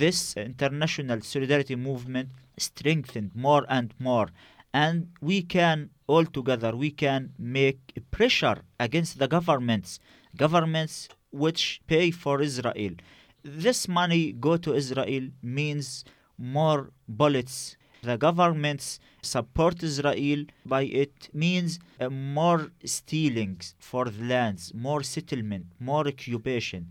[0.00, 4.28] this international solidarity movement strengthened more and more
[4.74, 9.98] and we can all together we can make pressure against the governments
[10.36, 12.94] governments which pay for israel.
[13.42, 16.04] This money go to israel means
[16.36, 24.72] more bullets the governments support israel by it means uh, more stealings for the lands
[24.74, 26.82] more settlement more occupation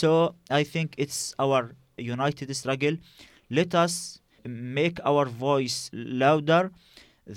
[0.00, 0.10] So
[0.60, 1.60] I think it's our
[2.14, 2.96] united struggle.
[3.58, 3.94] Let us
[4.74, 5.78] make our voice
[6.22, 6.64] louder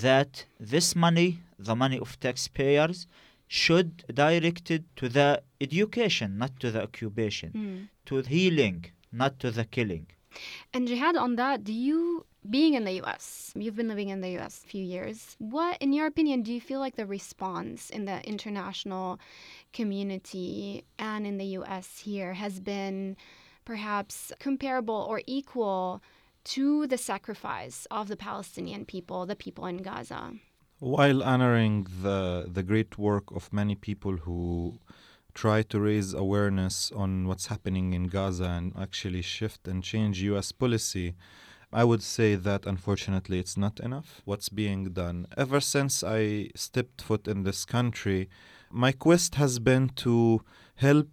[0.05, 0.31] that
[0.73, 1.29] this money,
[1.67, 3.07] the money of taxpayers,
[3.47, 3.89] should
[4.23, 5.29] directed to the
[5.67, 7.79] education, not to the occupation, Mm.
[8.07, 8.79] to healing,
[9.21, 10.05] not to the killing.
[10.73, 14.37] And Jihad, on that, do you, being in the US, you've been living in the
[14.39, 18.05] US a few years, what, in your opinion, do you feel like the response in
[18.05, 19.19] the international
[19.73, 23.15] community and in the US here has been
[23.65, 26.01] perhaps comparable or equal
[26.43, 30.33] to the sacrifice of the Palestinian people, the people in Gaza?
[30.79, 34.79] While honoring the the great work of many people who
[35.35, 40.51] try to raise awareness on what's happening in Gaza and actually shift and change US
[40.51, 41.13] policy,
[41.73, 45.27] I would say that unfortunately it's not enough what's being done.
[45.37, 48.29] Ever since I stepped foot in this country,
[48.69, 50.41] my quest has been to
[50.75, 51.07] help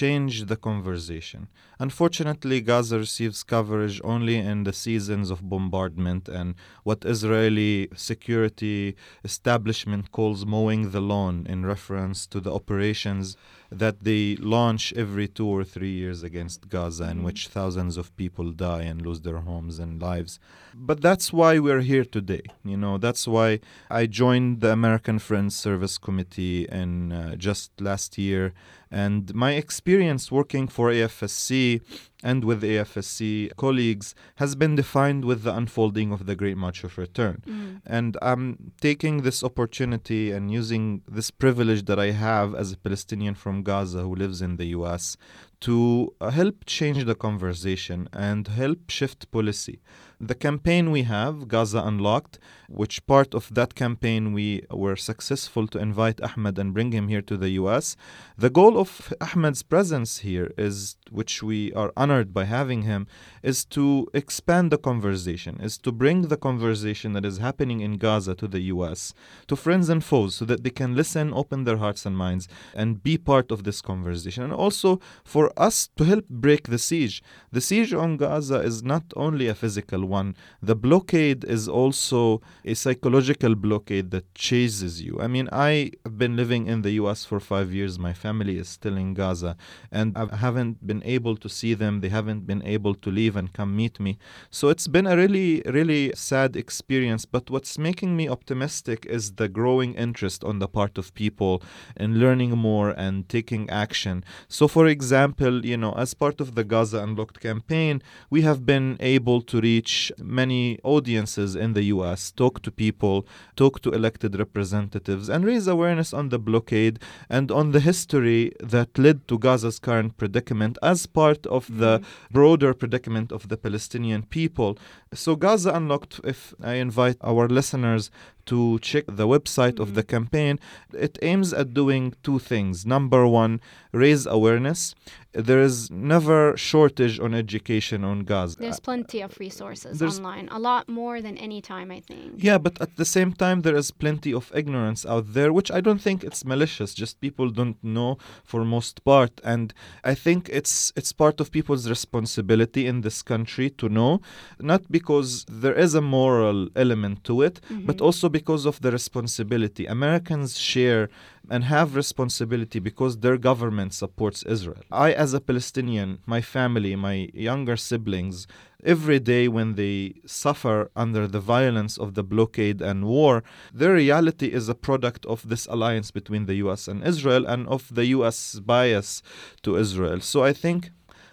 [0.00, 1.42] change the conversation.
[1.86, 6.48] Unfortunately, Gaza receives coverage only in the seasons of bombardment and
[6.88, 7.76] what Israeli
[8.10, 8.96] security
[9.30, 13.26] establishment calls mowing the lawn in reference to the operations
[13.70, 18.48] that they launch every two or three years against Gaza, in which thousands of people
[18.52, 20.38] die and lose their homes and lives.
[20.74, 22.44] But that's why we're here today.
[22.64, 28.18] You know, that's why I joined the American Friends Service Committee in uh, just last
[28.18, 28.52] year.
[28.94, 31.80] And my experience working for AFSC
[32.22, 36.96] and with AFSC colleagues has been defined with the unfolding of the Great March of
[36.96, 37.42] Return.
[37.44, 37.80] Mm.
[37.84, 43.34] And I'm taking this opportunity and using this privilege that I have as a Palestinian
[43.34, 45.16] from Gaza who lives in the US
[45.62, 49.80] to help change the conversation and help shift policy.
[50.26, 55.78] The campaign we have, Gaza Unlocked, which part of that campaign we were successful to
[55.78, 57.94] invite Ahmed and bring him here to the US.
[58.38, 63.06] The goal of Ahmed's presence here is, which we are honored by having him,
[63.42, 68.34] is to expand the conversation, is to bring the conversation that is happening in Gaza
[68.36, 69.12] to the US,
[69.48, 73.02] to friends and foes, so that they can listen, open their hearts and minds, and
[73.02, 74.42] be part of this conversation.
[74.42, 77.22] And also for us to help break the siege.
[77.52, 80.13] The siege on Gaza is not only a physical one,
[80.62, 85.18] the blockade is also a psychological blockade that chases you.
[85.20, 87.98] I mean, I have been living in the US for five years.
[87.98, 89.56] My family is still in Gaza,
[89.90, 92.00] and I haven't been able to see them.
[92.00, 94.18] They haven't been able to leave and come meet me.
[94.50, 97.24] So it's been a really, really sad experience.
[97.24, 101.62] But what's making me optimistic is the growing interest on the part of people
[101.96, 104.24] in learning more and taking action.
[104.48, 108.96] So, for example, you know, as part of the Gaza Unlocked campaign, we have been
[109.00, 113.26] able to reach many audiences in the US, talk to people,
[113.56, 118.98] talk to elected representatives, and raise awareness on the blockade and on the history that
[118.98, 122.32] led to Gaza's current predicament as part of the mm-hmm.
[122.36, 124.78] broader predicament of the Palestinian people.
[125.12, 128.10] So, Gaza Unlocked, if I invite our listeners
[128.46, 130.16] to check the website of the mm-hmm.
[130.16, 130.60] campaign,
[130.92, 132.84] it aims at doing two things.
[132.86, 133.60] Number one,
[133.92, 134.94] raise awareness.
[135.32, 138.58] There is never shortage on education on Gaza.
[138.60, 142.34] There's plenty of resources There's- online, a lot more than any time, I think.
[142.36, 145.80] Yeah, but at the same time, there is plenty of ignorance out there, which I
[145.80, 146.94] don't think it's malicious.
[146.94, 151.88] Just people don't know for most part, and I think it's it's part of people's
[151.88, 154.20] responsibility in this country to know,
[154.60, 158.04] not because there is a moral element to it, but mm-hmm.
[158.04, 159.84] also because of the responsibility.
[159.86, 161.08] Americans share
[161.48, 164.82] and have responsibility because their government supports Israel.
[164.90, 168.48] I, as a Palestinian, my family, my younger siblings,
[168.94, 174.48] every day when they suffer under the violence of the blockade and war, their reality
[174.58, 178.38] is a product of this alliance between the US and Israel and of the US
[178.72, 179.22] bias
[179.62, 180.18] to Israel.
[180.32, 180.80] So I think.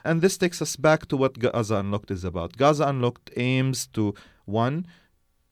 [0.04, 2.58] And this takes us back to what Gaza Unlocked is about.
[2.58, 4.88] Gaza Unlocked aims to, one,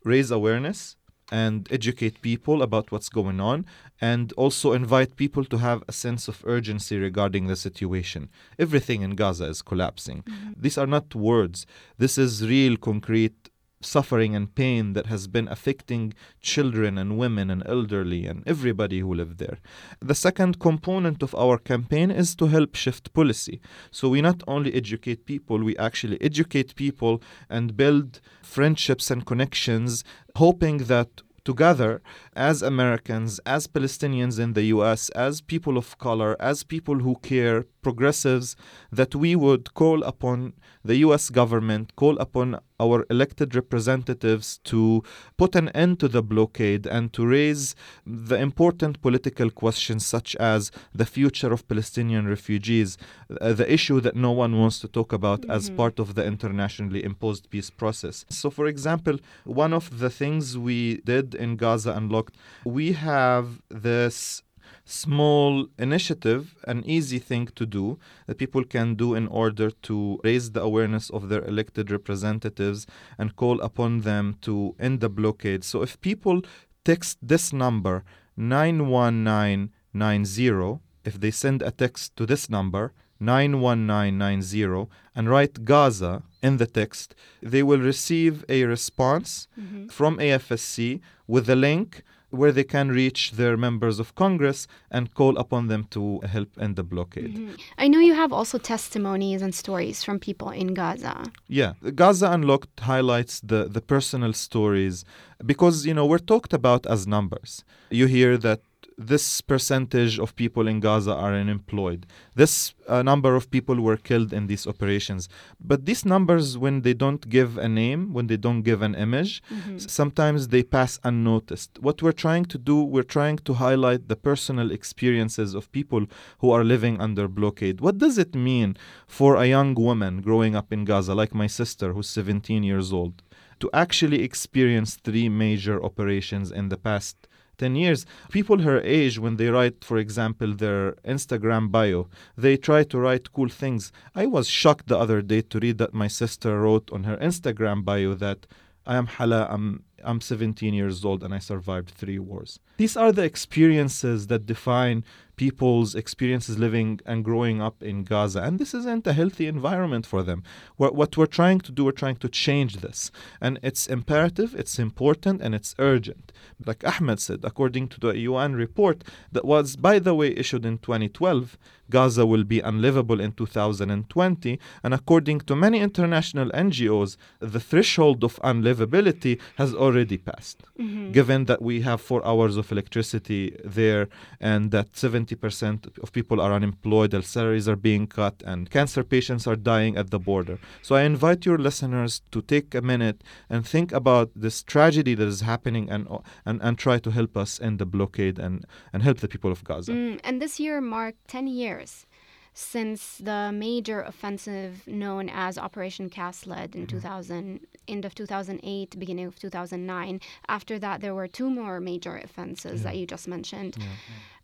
[0.03, 0.95] raise awareness
[1.31, 3.65] and educate people about what's going on
[4.01, 8.29] and also invite people to have a sense of urgency regarding the situation.
[8.57, 10.23] Everything in Gaza is collapsing.
[10.23, 10.51] Mm-hmm.
[10.57, 11.65] These are not words,
[11.97, 13.49] this is real, concrete
[13.81, 19.13] suffering and pain that has been affecting children and women and elderly and everybody who
[19.13, 19.59] live there.
[19.99, 23.61] The second component of our campaign is to help shift policy.
[23.91, 30.03] So we not only educate people, we actually educate people and build friendships and connections,
[30.35, 32.01] hoping that together
[32.35, 37.65] as Americans, as Palestinians in the US, as people of color, as people who care
[37.81, 38.55] progressives
[38.91, 45.03] that we would call upon the US government, call upon our elected representatives to
[45.37, 50.71] put an end to the blockade and to raise the important political questions such as
[50.93, 52.97] the future of Palestinian refugees,
[53.41, 55.51] uh, the issue that no one wants to talk about mm-hmm.
[55.51, 58.25] as part of the internationally imposed peace process.
[58.29, 64.43] So, for example, one of the things we did in Gaza Unlocked, we have this
[64.89, 70.51] small initiative, an easy thing to do that people can do in order to raise
[70.51, 72.87] the awareness of their elected representatives
[73.17, 75.63] and call upon them to end the blockade.
[75.63, 76.41] So if people
[76.83, 78.03] text this number
[78.35, 86.65] 91990, if they send a text to this number 91990 and write Gaza in the
[86.65, 89.87] text, they will receive a response mm-hmm.
[89.87, 95.37] from AFSC with a link where they can reach their members of Congress and call
[95.37, 97.35] upon them to help end the blockade.
[97.35, 97.55] Mm-hmm.
[97.77, 101.23] I know you have also testimonies and stories from people in Gaza.
[101.47, 105.05] Yeah, Gaza Unlocked highlights the, the personal stories
[105.45, 107.63] because, you know, we're talked about as numbers.
[107.89, 108.61] You hear that
[108.97, 112.05] this percentage of people in Gaza are unemployed.
[112.35, 115.29] This uh, number of people were killed in these operations.
[115.59, 119.41] But these numbers, when they don't give a name, when they don't give an image,
[119.49, 119.77] mm-hmm.
[119.77, 121.79] sometimes they pass unnoticed.
[121.79, 126.05] What we're trying to do, we're trying to highlight the personal experiences of people
[126.39, 127.79] who are living under blockade.
[127.79, 128.75] What does it mean
[129.07, 133.23] for a young woman growing up in Gaza, like my sister, who's 17 years old?
[133.59, 137.27] to actually experience three major operations in the past
[137.59, 138.05] 10 years.
[138.31, 143.31] People her age, when they write, for example, their Instagram bio, they try to write
[143.31, 143.91] cool things.
[144.15, 147.85] I was shocked the other day to read that my sister wrote on her Instagram
[147.85, 148.47] bio that
[148.85, 152.59] I am Hala, I'm, I'm 17 years old and I survived three wars.
[152.77, 155.03] These are the experiences that define
[155.39, 158.41] people's experiences living and growing up in Gaza.
[158.41, 160.43] And this isn't a healthy environment for them.
[160.75, 163.09] What, what we're trying to do, we're trying to change this.
[163.39, 166.33] And it's imperative, it's important, and it's urgent.
[166.65, 170.77] Like Ahmed said, according to the UN report that was, by the way, issued in
[170.79, 171.57] 2012,
[171.89, 174.59] Gaza will be unlivable in 2020.
[174.83, 181.11] And according to many international NGOs, the threshold of unlivability has already passed, mm-hmm.
[181.11, 184.07] given that we have four hours of electricity there
[184.39, 189.47] and that 70% of people are unemployed, their salaries are being cut, and cancer patients
[189.47, 190.59] are dying at the border.
[190.81, 195.27] So I invite your listeners to take a minute and think about this tragedy that
[195.27, 196.07] is happening and,
[196.45, 199.63] and, and try to help us end the blockade and, and help the people of
[199.63, 199.91] Gaza.
[199.91, 202.05] Mm, and this year marked 10 years years
[202.53, 206.97] since the major offensive known as Operation Cast Lead in mm-hmm.
[206.97, 210.19] 2000, end of 2008, beginning of 2009.
[210.47, 212.83] After that, there were two more major offenses yeah.
[212.83, 213.77] that you just mentioned.
[213.79, 213.85] Yeah.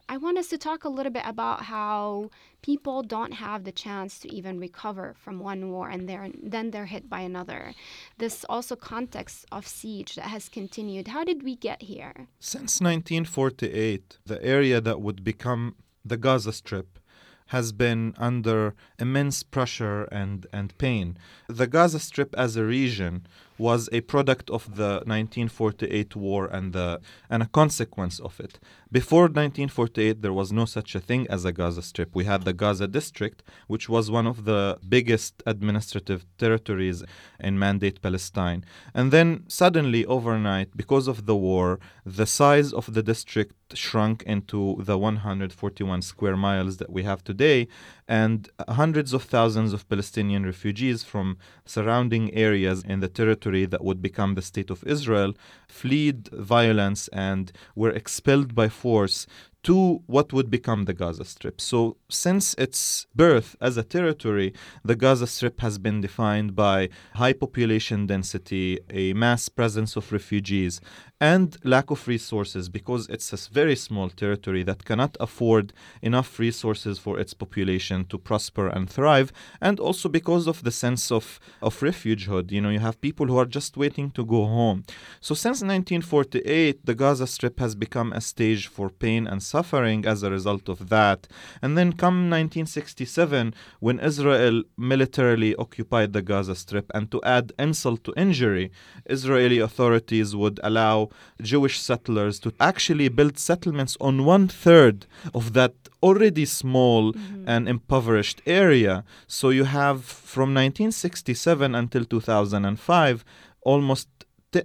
[0.07, 2.29] I want us to talk a little bit about how
[2.61, 6.85] people don't have the chance to even recover from one war and they're, then they're
[6.85, 7.73] hit by another.
[8.19, 11.07] This also context of siege that has continued.
[11.07, 12.27] How did we get here?
[12.39, 15.75] Since 1948, the area that would become
[16.05, 16.99] the Gaza Strip
[17.47, 21.17] has been under immense pressure and, and pain.
[21.47, 23.27] The Gaza Strip as a region
[23.57, 26.99] was a product of the 1948 war and the
[27.29, 28.59] and a consequence of it.
[28.91, 32.15] Before 1948, there was no such a thing as a Gaza Strip.
[32.15, 37.03] We had the Gaza District, which was one of the biggest administrative territories
[37.39, 38.63] in Mandate Palestine.
[38.93, 44.77] And then suddenly, overnight, because of the war, the size of the district shrunk into
[44.79, 47.67] the 141 square miles that we have today,
[48.07, 54.01] and hundreds of thousands of Palestinian refugees from surrounding areas in the territory that would
[54.01, 55.33] become the state of Israel
[55.67, 59.25] fled violence and were expelled by force
[59.65, 61.59] to what would become the Gaza Strip.
[61.59, 64.53] So, since its birth as a territory,
[64.83, 70.81] the Gaza Strip has been defined by high population density, a mass presence of refugees,
[71.19, 76.99] and lack of resources because it's a very small territory that cannot afford enough resources
[76.99, 81.79] for its population to prosper and thrive, and also because of the sense of, of
[81.79, 82.51] refugehood.
[82.51, 84.83] You know, you have people who are just waiting to go home.
[85.21, 90.23] So, since 1948, the Gaza Strip has become a stage for pain and suffering as
[90.23, 91.27] a result of that.
[91.61, 98.03] And then come 1967, when Israel militarily occupied the Gaza Strip, and to add insult
[98.05, 98.71] to injury,
[99.05, 101.09] Israeli authorities would allow
[101.41, 107.43] Jewish settlers to actually build settlements on one third of that already small mm-hmm.
[107.47, 109.03] and impoverished area.
[109.27, 113.25] So you have from 1967 until 2005
[113.61, 114.07] almost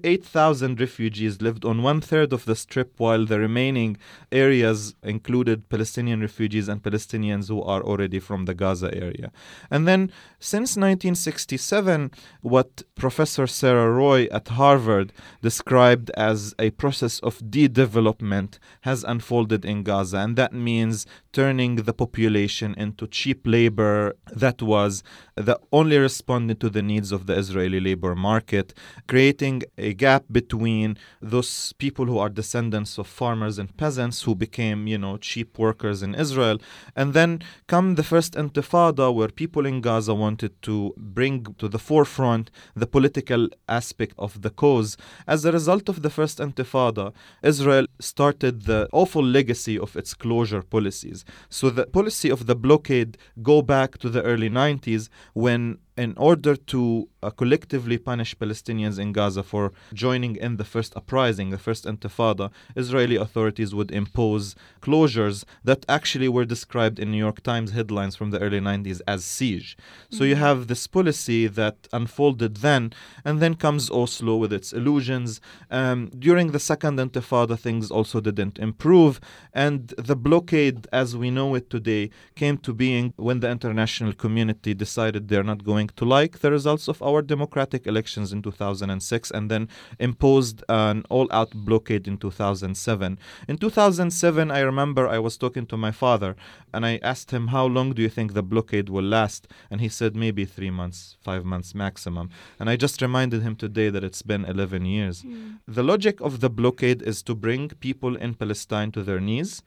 [0.05, 3.97] 8,000 refugees lived on one third of the strip, while the remaining
[4.30, 9.32] areas included Palestinian refugees and Palestinians who are already from the Gaza area.
[9.70, 12.11] And then since 1967,
[12.43, 15.12] what Professor Sara Roy at Harvard
[15.43, 20.18] described as a process of de development has unfolded in Gaza.
[20.18, 25.03] And that means turning the population into cheap labor that was
[25.37, 28.74] that only responded to the needs of the Israeli labor market,
[29.07, 34.87] creating a gap between those people who are descendants of farmers and peasants who became,
[34.87, 36.59] you know, cheap workers in Israel.
[36.97, 41.78] And then come the first intifada where people in Gaza wanted to bring to the
[41.78, 44.97] forefront the political aspect of the cause.
[45.26, 47.12] As a result of the first intifada,
[47.43, 51.19] Israel started the awful legacy of its closure policies.
[51.48, 56.57] So the policy of the blockade go back to the early 90s when in order
[56.57, 61.84] to uh, collectively punish Palestinians in Gaza for joining in the first uprising, the first
[61.84, 68.16] intifada, Israeli authorities would impose closures that actually were described in New York Times headlines
[68.16, 69.76] from the early 90s as siege.
[70.11, 72.93] So you have this policy that unfolded then,
[73.24, 75.41] and then comes Oslo with its illusions.
[75.70, 79.20] Um, during the second intifada, things also didn't improve,
[79.53, 84.72] and the blockade, as we know it today, came to being when the international community
[84.72, 89.51] decided they're not going to like the results of our democratic elections in 2006 and
[89.51, 89.68] then
[89.99, 93.18] imposed an all out blockade in 2007.
[93.49, 96.36] In 2007, I remember I was talking to my father
[96.72, 99.49] and I asked him, How long do you think the blockade will last?
[99.70, 102.30] And he said, Maybe three months, five months maximum.
[102.59, 105.22] And I just reminded him today that it's been 11 years.
[105.22, 105.59] Mm.
[105.66, 109.62] The logic of the blockade is to bring people in Palestine to their knees.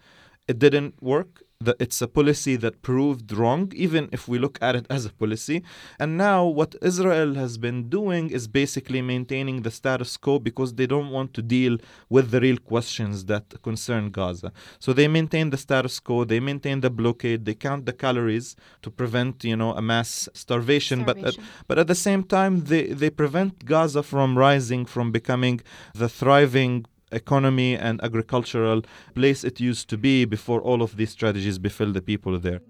[0.47, 4.75] It didn't work that it's a policy that proved wrong, even if we look at
[4.75, 5.63] it as a policy.
[5.99, 10.87] And now, what Israel has been doing is basically maintaining the status quo because they
[10.87, 11.77] don't want to deal
[12.09, 14.51] with the real questions that concern Gaza.
[14.79, 18.91] So they maintain the status quo, they maintain the blockade, they count the calories to
[18.91, 20.63] prevent, you know, a mass starvation.
[21.01, 21.03] Uh, starvation.
[21.05, 21.35] But at,
[21.67, 25.61] but at the same time, they, they prevent Gaza from rising, from becoming
[25.93, 28.81] the thriving economy and agricultural
[29.13, 32.61] place it used to be before all of these strategies befell the people there.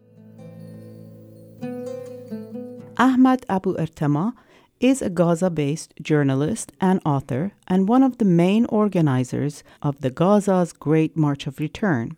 [2.98, 4.34] Ahmad Abu Artema
[4.80, 10.12] is a Gaza based journalist and author and one of the main organizers of the
[10.12, 12.18] Gaza's Great March of Return.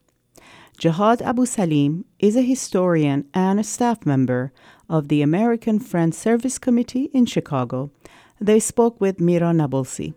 [0.78, 4.52] Jihad Abu Salim is a historian and a staff member
[4.90, 7.92] of the American Friends Service Committee in Chicago.
[8.42, 10.14] They spoke with Mira Nabulsi.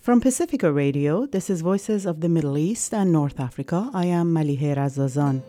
[0.00, 3.90] From Pacifica Radio, this is Voices of the Middle East and North Africa.
[3.92, 5.42] I am Malihe Razazan.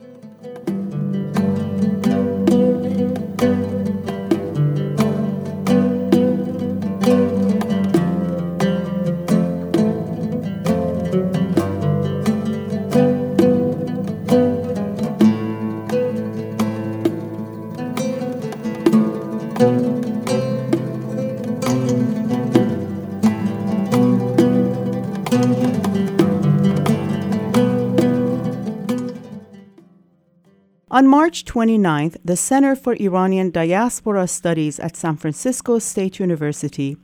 [30.92, 36.98] On March 29th, the Center for Iranian Diaspora Studies at San Francisco State University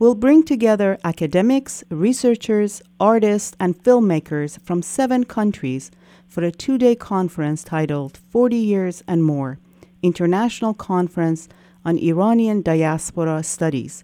[0.00, 5.92] will bring together academics, researchers, artists, and filmmakers from seven countries
[6.26, 9.60] for a two day conference titled 40 Years and More
[10.02, 11.48] International Conference
[11.84, 14.02] on Iranian Diaspora Studies.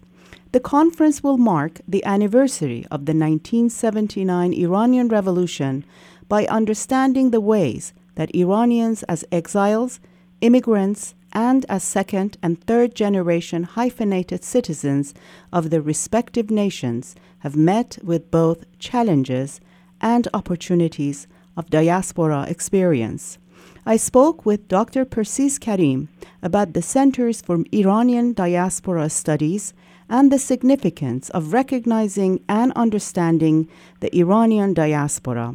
[0.53, 5.83] The conference will mark the anniversary of the 1979 Iranian Revolution
[6.29, 9.99] by understanding the ways that Iranians as exiles,
[10.41, 15.13] immigrants, and as second and third generation hyphenated citizens
[15.51, 19.59] of their respective nations have met with both challenges
[19.99, 23.37] and opportunities of diaspora experience.
[23.85, 25.05] I spoke with Dr.
[25.05, 26.09] Persis Karim
[26.41, 29.73] about the Centers for Iranian Diaspora Studies
[30.09, 33.67] and the significance of recognizing and understanding
[33.99, 35.53] the Iranian diaspora.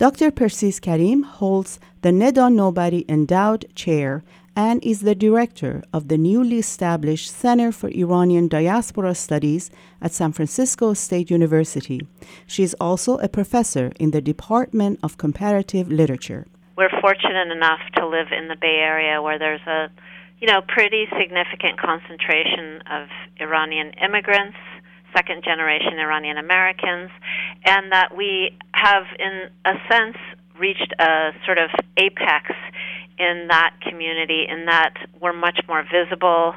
[0.00, 0.30] Dr.
[0.30, 4.24] Persis Karim holds the Neda Nobari Endowed Chair
[4.56, 9.70] and is the director of the newly established Center for Iranian Diaspora Studies
[10.00, 12.00] at San Francisco State University.
[12.46, 16.46] She is also a professor in the Department of Comparative Literature.
[16.78, 19.90] We're fortunate enough to live in the Bay Area where there's a
[20.40, 24.56] you know pretty significant concentration of Iranian immigrants
[25.14, 27.10] second generation Iranian Americans,
[27.64, 30.16] and that we have, in a sense,
[30.58, 32.52] reached a sort of apex
[33.20, 36.54] in that community, in that we're much more visible.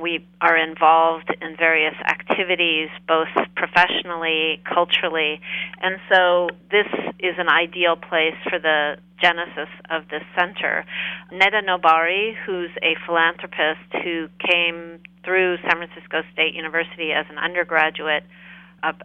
[0.00, 5.40] We are involved in various activities, both professionally, culturally,
[5.82, 6.86] and so this
[7.18, 10.84] is an ideal place for the genesis of this center.
[11.32, 18.24] Neda Nobari, who's a philanthropist who came through San Francisco State University as an undergraduate,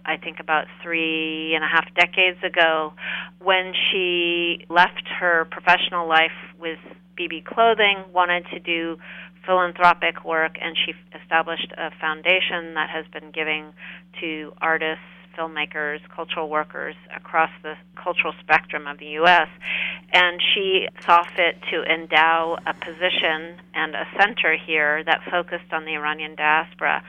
[0.06, 2.94] I think about three and a half decades ago,
[3.42, 6.80] when she left her professional life with
[7.16, 8.98] bebe Clothing, wanted to do
[9.46, 13.74] philanthropic work, and she established a foundation that has been giving
[14.20, 15.04] to artists,
[15.38, 19.48] filmmakers, cultural workers across the cultural spectrum of the U.S.
[20.12, 25.86] And she saw fit to endow a position and a center here that focused on
[25.86, 27.04] the Iranian diaspora.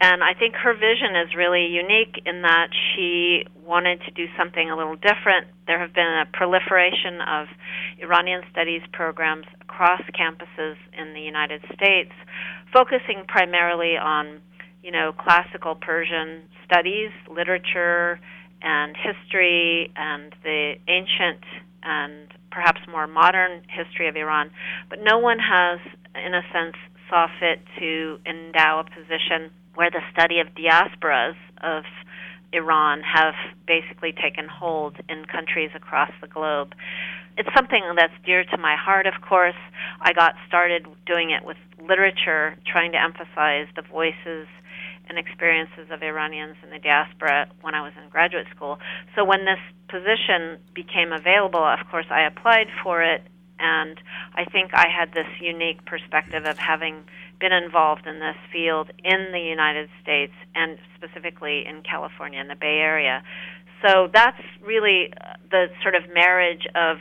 [0.00, 4.70] And I think her vision is really unique in that she wanted to do something
[4.70, 5.46] a little different.
[5.66, 7.48] There have been a proliferation of
[8.00, 12.12] Iranian studies programs across campuses in the United States,
[12.72, 14.40] focusing primarily on,
[14.82, 18.18] you know, classical Persian studies, literature,
[18.62, 21.44] and history, and the ancient
[21.82, 24.50] and perhaps more modern history of Iran.
[24.88, 25.78] But no one has,
[26.14, 26.76] in a sense,
[27.08, 31.84] saw fit to endow a position where the study of diasporas of
[32.52, 33.34] Iran have
[33.66, 36.74] basically taken hold in countries across the globe.
[37.38, 39.54] It's something that's dear to my heart, of course.
[40.00, 44.48] I got started doing it with literature, trying to emphasize the voices
[45.08, 48.78] and experiences of Iranians in the diaspora when I was in graduate school.
[49.16, 49.58] So when this
[49.88, 53.22] position became available, of course, I applied for it,
[53.58, 54.00] and
[54.34, 57.04] I think I had this unique perspective of having
[57.40, 62.54] been involved in this field in the United States and specifically in California in the
[62.54, 63.22] Bay Area.
[63.84, 66.98] So that's really uh, the sort of marriage of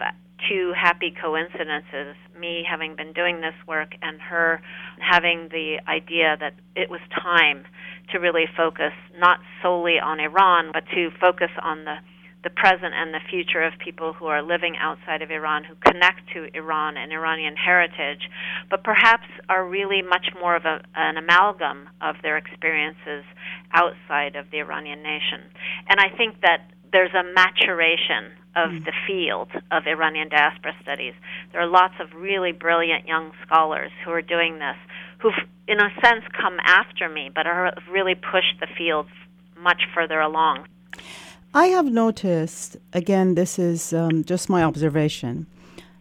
[0.47, 4.61] two happy coincidences me having been doing this work and her
[4.99, 7.65] having the idea that it was time
[8.11, 11.97] to really focus not solely on Iran, but to focus on the
[12.43, 16.21] the present and the future of people who are living outside of Iran, who connect
[16.33, 18.29] to Iran and Iranian heritage,
[18.69, 23.25] but perhaps are really much more of a, an amalgam of their experiences
[23.73, 25.41] outside of the Iranian nation.
[25.87, 28.85] And I think that there's a maturation of mm.
[28.85, 31.13] the field of Iranian diaspora studies.
[31.51, 34.77] There are lots of really brilliant young scholars who are doing this,
[35.19, 35.33] who've,
[35.67, 39.07] in a sense, come after me, but are really pushed the field
[39.61, 40.67] much further along.
[41.53, 45.47] I have noticed, again, this is um, just my observation,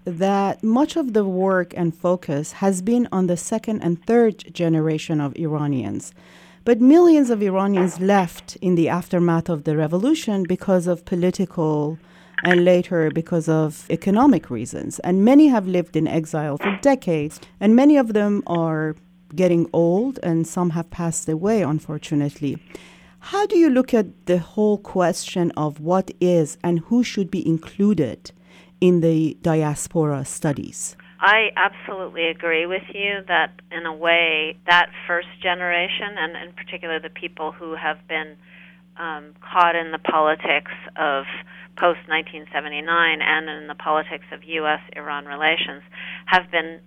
[0.05, 5.23] that much of the work and focus has been on the second and third generation
[5.23, 6.13] of Iranians.
[6.67, 11.99] But millions of Iranians left in the aftermath of the revolution because of political
[12.45, 14.99] and later because of economic reasons.
[14.99, 18.97] And many have lived in exile for decades, and many of them are
[19.35, 22.59] getting old, and some have passed away, unfortunately.
[23.21, 27.47] How do you look at the whole question of what is and who should be
[27.47, 28.33] included
[28.81, 30.97] in the diaspora studies?
[31.21, 37.01] I absolutely agree with you that, in a way, that first generation, and in particular
[37.01, 38.37] the people who have been
[38.97, 41.25] um, caught in the politics of
[41.77, 44.81] post 1979 and in the politics of U.S.
[44.95, 45.83] Iran relations,
[46.27, 46.81] have been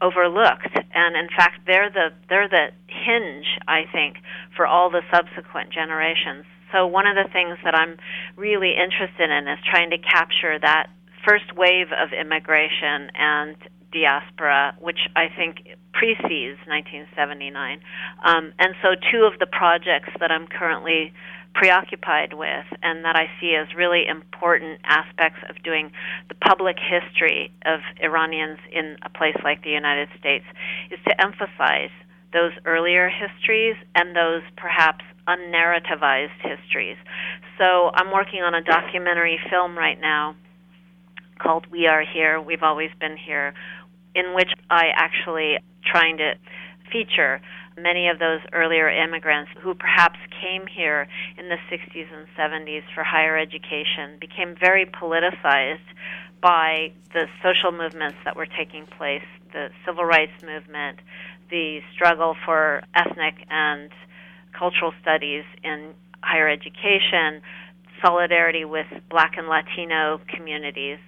[0.00, 4.18] overlooked and in fact they're the they're the hinge I think
[4.58, 6.44] for all the subsequent generations.
[6.74, 7.96] So one of the things that I'm
[8.36, 10.90] really interested in is trying to capture that
[11.24, 13.56] first wave of immigration and
[13.92, 17.80] diaspora, which I think precedes 1979.
[18.24, 21.14] Um, and so two of the projects that I'm currently
[21.54, 25.90] preoccupied with and that I see as really important aspects of doing
[26.28, 30.44] the public history of Iranians in a place like the United States
[30.90, 31.90] is to emphasize
[32.32, 36.96] those earlier histories and those perhaps unnarrativized histories.
[37.58, 40.36] So I'm working on a documentary film right now
[41.38, 43.54] called We Are Here, We've Always Been Here,
[44.14, 46.34] in which I actually trying to
[46.90, 47.40] feature
[47.76, 51.06] many of those earlier immigrants who perhaps came here
[51.36, 55.86] in the 60s and 70s for higher education became very politicized
[56.40, 59.22] by the social movements that were taking place
[59.52, 60.98] the civil rights movement,
[61.50, 63.90] the struggle for ethnic and
[64.58, 67.42] cultural studies in higher education,
[68.02, 70.98] solidarity with black and Latino communities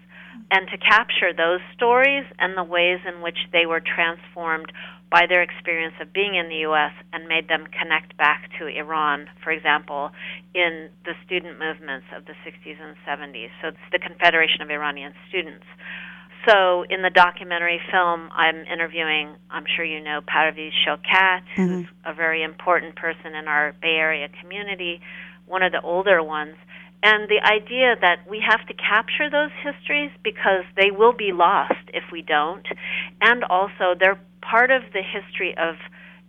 [0.51, 4.72] and to capture those stories and the ways in which they were transformed
[5.11, 6.93] by their experience of being in the U.S.
[7.12, 10.11] and made them connect back to Iran, for example,
[10.55, 13.51] in the student movements of the 60s and 70s.
[13.61, 15.66] So it's the Confederation of Iranian Students.
[16.47, 21.66] So in the documentary film, I'm interviewing, I'm sure you know, Parviz Shokat, mm-hmm.
[21.66, 25.01] who's a very important person in our Bay Area community,
[25.47, 26.57] one of the older ones.
[27.03, 31.88] And the idea that we have to capture those histories because they will be lost
[31.95, 32.66] if we don't.
[33.20, 35.76] And also, they're part of the history of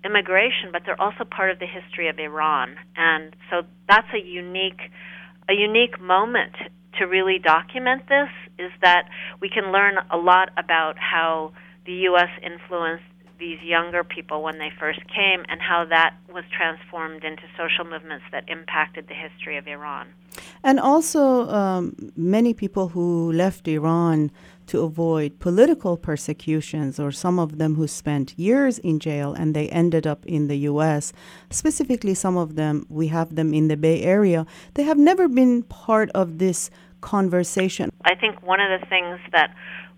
[0.04, 2.76] immigration, but they're also part of the history of Iran.
[2.96, 4.82] And so that's a unique
[5.50, 6.56] a unique moment
[7.00, 11.54] to really document this is that we can learn a lot about how
[11.86, 12.30] the U.S.
[12.44, 13.04] influenced
[13.40, 18.24] these younger people when they first came and how that was transformed into social movements
[18.32, 20.08] that impacted the history of Iran.
[20.64, 24.32] And also, um, many people who left Iran
[24.72, 29.68] to avoid political persecutions, or some of them who spent years in jail and they
[29.68, 31.12] ended up in the U.S.,
[31.50, 34.46] specifically, some of them, we have them in the Bay Area,
[34.76, 36.70] they have never been part of this
[37.02, 37.92] conversation.
[38.06, 39.54] I think one of the things that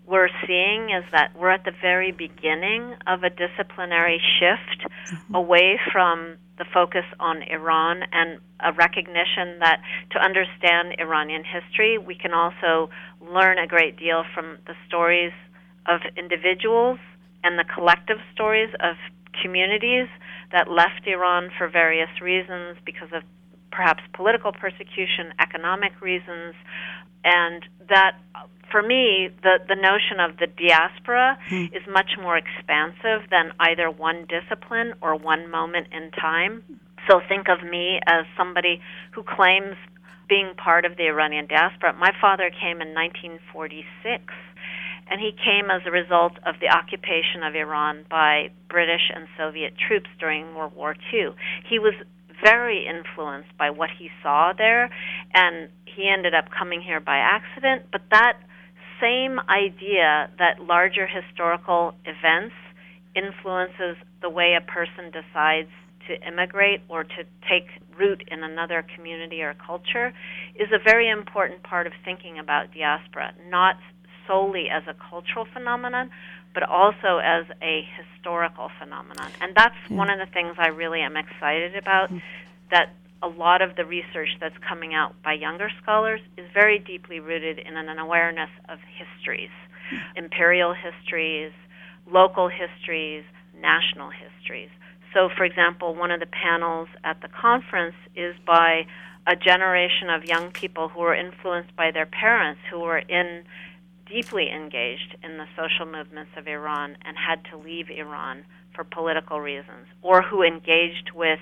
[0.06, 5.34] we're seeing is that we're at the very beginning of a disciplinary shift mm-hmm.
[5.34, 12.14] away from the focus on Iran and a recognition that to understand Iranian history, we
[12.14, 12.90] can also
[13.32, 15.32] learn a great deal from the stories
[15.86, 16.98] of individuals
[17.42, 18.96] and the collective stories of
[19.42, 20.08] communities
[20.52, 23.22] that left Iran for various reasons because of
[23.70, 26.54] perhaps political persecution, economic reasons,
[27.24, 28.16] and that
[28.70, 31.64] for me the the notion of the diaspora hmm.
[31.74, 36.62] is much more expansive than either one discipline or one moment in time.
[37.10, 38.80] So think of me as somebody
[39.12, 39.76] who claims
[40.28, 41.92] being part of the Iranian diaspora.
[41.94, 44.32] My father came in 1946
[45.10, 49.74] and he came as a result of the occupation of Iran by British and Soviet
[49.76, 51.36] troops during World War II.
[51.68, 51.94] He was
[52.42, 54.90] very influenced by what he saw there,
[55.34, 57.84] and he ended up coming here by accident.
[57.92, 58.38] But that
[59.00, 62.54] same idea that larger historical events
[63.14, 65.70] influences the way a person decides
[66.08, 67.66] to immigrate or to take
[67.98, 70.12] root in another community or culture
[70.54, 73.76] is a very important part of thinking about diaspora, not
[74.26, 76.10] solely as a cultural phenomenon,
[76.54, 79.30] but also as a historical phenomenon.
[79.40, 82.18] And that's one of the things I really am excited about mm-hmm.
[82.70, 87.20] that a lot of the research that's coming out by younger scholars is very deeply
[87.20, 89.50] rooted in an awareness of histories,
[89.92, 90.24] mm-hmm.
[90.24, 91.52] imperial histories,
[92.10, 93.24] local histories,
[93.60, 94.68] national histories.
[95.14, 98.86] So, for example, one of the panels at the conference is by
[99.26, 103.44] a generation of young people who were influenced by their parents who were in
[104.06, 108.44] deeply engaged in the social movements of Iran and had to leave Iran
[108.74, 111.38] for political reasons, or who engaged with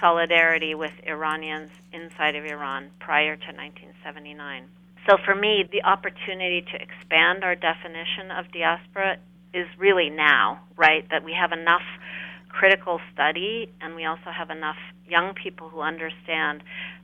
[0.00, 4.66] solidarity with Iranians inside of Iran prior to 1979.
[5.08, 9.18] So for me, the opportunity to expand our definition of diaspora
[9.54, 11.08] is really now, right?
[11.10, 11.84] That we have enough
[12.54, 14.76] critical study and we also have enough
[15.08, 16.62] young people who understand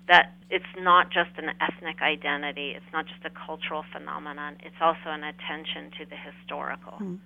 [0.09, 5.07] that it's not just an ethnic identity, it's not just a cultural phenomenon, it's also
[5.07, 6.99] an attention to the historical.
[7.01, 7.19] Mm.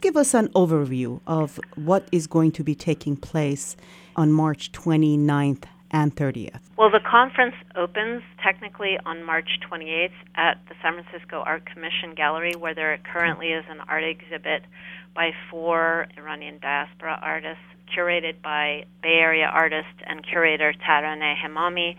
[0.00, 3.76] Give us an overview of what is going to be taking place
[4.16, 6.60] on March 29th and 30th.
[6.76, 12.52] Well, the conference opens technically on March 28th at the San Francisco Art Commission Gallery,
[12.58, 14.62] where there currently is an art exhibit
[15.14, 17.62] by four Iranian diaspora artists
[17.96, 21.96] curated by Bay Area artist and curator Taraneh Hemami.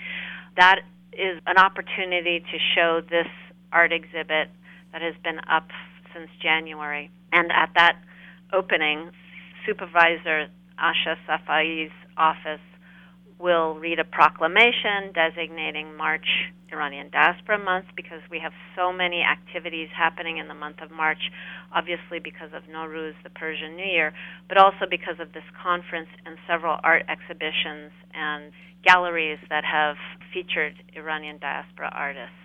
[0.56, 0.82] That
[1.14, 3.28] is an opportunity to show this
[3.72, 4.50] art exhibit
[4.92, 5.68] that has been up
[6.14, 7.12] since January.
[7.32, 7.98] And at that
[8.54, 9.12] opening,
[9.66, 10.48] Supervisor
[10.80, 12.62] Ahsha Safai's office
[13.40, 16.28] will read a proclamation designating March
[16.72, 21.32] Iranian Diaspora Month because we have so many activities happening in the month of March,
[21.74, 24.14] obviously because of Nowruz, the Persian New Year,
[24.48, 28.52] but also because of this conference and several art exhibitions and
[28.84, 29.96] galleries that have
[30.34, 32.38] featured Iranian diaspora artists,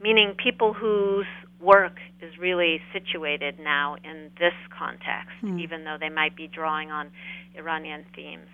[0.00, 1.26] meaning people whose
[1.60, 5.60] work is really situated now in this context, mm.
[5.60, 7.10] even though they might be drawing on
[7.56, 8.48] Iranian themes.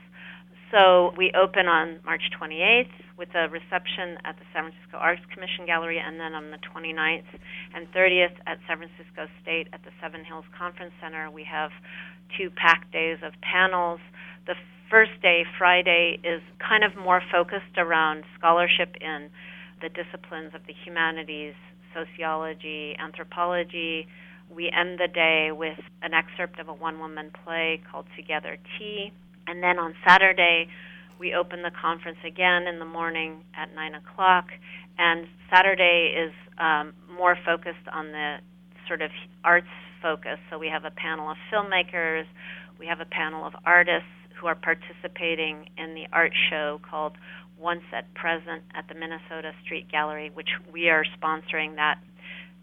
[0.71, 5.67] So we open on March 28th with a reception at the San Francisco Arts Commission
[5.67, 7.27] Gallery, and then on the 29th
[7.75, 11.75] and 30th at San Francisco State at the Seven Hills Conference Center, we have
[12.39, 13.99] two packed days of panels.
[14.47, 14.55] The
[14.89, 19.27] first day, Friday, is kind of more focused around scholarship in
[19.83, 21.55] the disciplines of the humanities,
[21.91, 24.07] sociology, anthropology.
[24.47, 29.11] We end the day with an excerpt of a one woman play called Together Tea
[29.51, 30.69] and then on Saturday,
[31.19, 34.47] we open the conference again in the morning at 9 o'clock.
[34.97, 38.37] And Saturday is um, more focused on the
[38.87, 39.11] sort of
[39.43, 39.67] arts
[40.01, 40.39] focus.
[40.51, 42.25] So we have a panel of filmmakers,
[42.79, 44.09] we have a panel of artists
[44.41, 47.19] who are participating in the art show called
[47.59, 51.99] Once at Present at the Minnesota Street Gallery, which we are sponsoring that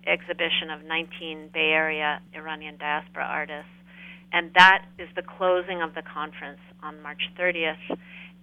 [0.08, 3.70] exhibition of 19 Bay Area Iranian diaspora artists.
[4.32, 7.78] And that is the closing of the conference on March 30th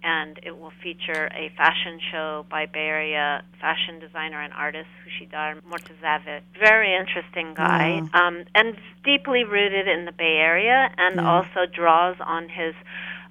[0.03, 5.59] and it will feature a fashion show by Bay Area fashion designer and artist Hushidar
[5.63, 6.41] Mortazavi.
[6.59, 8.27] Very interesting guy, Wow.
[8.27, 11.27] um, and deeply rooted in the Bay Area, and Yeah.
[11.27, 12.75] also draws on his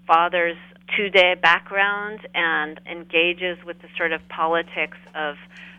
[0.06, 0.56] father's
[0.88, 5.36] Tudeh background and engages with the sort of politics of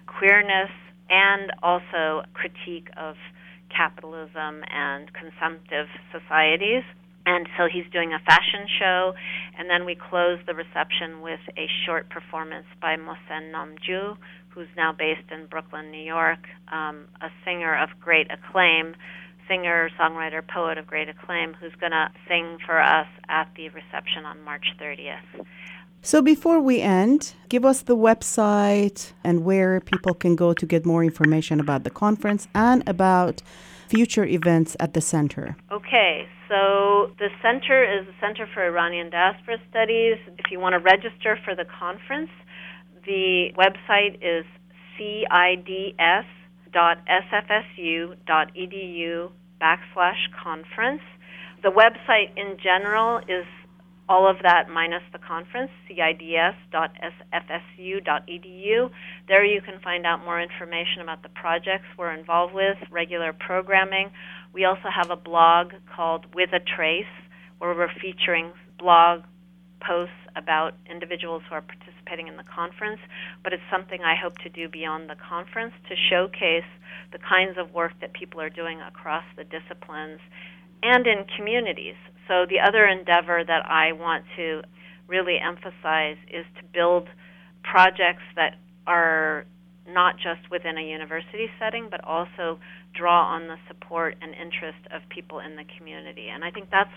[0.08, 0.72] queerness
[1.10, 3.18] and also critique of
[3.70, 6.84] capitalism and consumptive societies.
[7.26, 9.14] And so he's doing a fashion show,
[9.58, 14.18] and then we close the reception with a short performance by Mohsen Namjoo,
[14.50, 18.96] who's now based in Brooklyn, New York, um, a singer of great acclaim,
[19.48, 24.26] singer, songwriter, poet of great acclaim, who's going to sing for us at the reception
[24.26, 25.46] on March 30th.
[26.02, 30.86] So before we end, give us the website and where people can go to get
[30.86, 33.42] more information about the conference and about
[33.88, 35.56] future events at the center.
[35.72, 40.18] Okay, so the center is the Center for Iranian Diaspora Studies.
[40.38, 42.30] If you want to register for the conference,
[43.06, 44.46] the website is
[44.98, 46.22] cids.sfsu.edu
[49.62, 51.02] backslash conference.
[51.64, 53.46] The website in general is
[54.08, 56.60] all of that minus the conference, cids.sfsu.edu.
[59.28, 64.12] There you can find out more information about the projects we're involved with, regular programming.
[64.54, 67.06] We also have a blog called With a Trace,
[67.58, 69.24] where we're featuring blog
[69.86, 73.00] posts about individuals who are participating in the conference,
[73.44, 76.68] but it's something I hope to do beyond the conference to showcase
[77.12, 80.20] the kinds of work that people are doing across the disciplines
[80.84, 81.96] and in communities.
[82.28, 84.62] So, the other endeavor that I want to
[85.08, 87.08] really emphasize is to build
[87.64, 88.56] projects that
[88.88, 89.46] are
[89.88, 92.60] not just within a university setting, but also
[92.94, 96.28] draw on the support and interest of people in the community.
[96.34, 96.94] And I think that's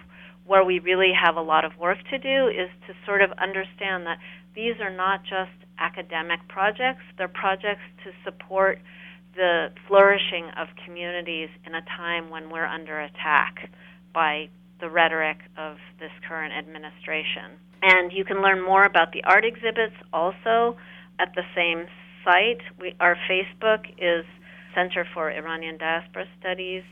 [0.46, 4.06] where we really have a lot of work to do is to sort of understand
[4.06, 4.18] that
[4.54, 8.80] these are not just academic projects, they're projects to support
[9.34, 13.70] the flourishing of communities in a time when we're under attack
[14.12, 14.48] by
[14.80, 17.58] the rhetoric of this current administration.
[17.82, 20.76] And you can learn more about the art exhibits also
[21.18, 21.86] at the same
[22.24, 22.62] site.
[22.80, 24.24] We, our Facebook is
[24.74, 26.82] Center for Iranian Diaspora Studies.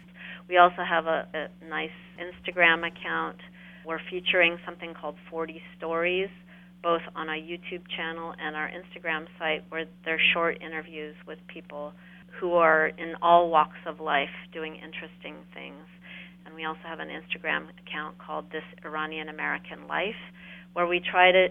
[0.48, 3.36] We also have a, a nice Instagram account.
[3.84, 6.28] We're featuring something called 40 Stories,
[6.82, 11.92] both on our YouTube channel and our Instagram site, where they're short interviews with people
[12.40, 15.84] who are in all walks of life doing interesting things.
[16.44, 20.14] And we also have an Instagram account called This Iranian American Life,
[20.74, 21.48] where we try to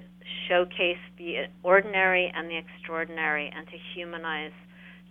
[0.47, 4.53] showcase the ordinary and the extraordinary and to humanize,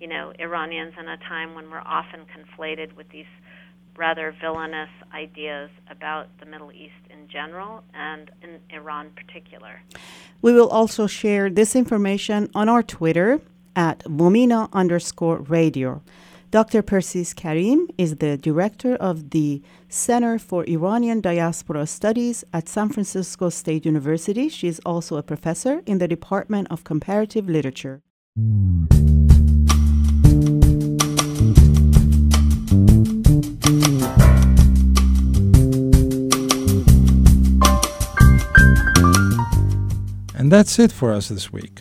[0.01, 3.27] you know, Iranians in a time when we're often conflated with these
[3.97, 9.83] rather villainous ideas about the Middle East in general and in Iran particular.
[10.43, 13.41] We will also share this information on our Twitter
[13.77, 16.03] at VOMENA underscore radio.
[16.51, 16.83] Dr.
[16.83, 23.49] Persis Karim is the director of the Center for Iranian Diaspora Studies at San Francisco
[23.49, 24.49] State University.
[24.49, 28.03] She is also a professor in the Department of Comparative Literature.
[40.37, 41.81] And that's it for us this week.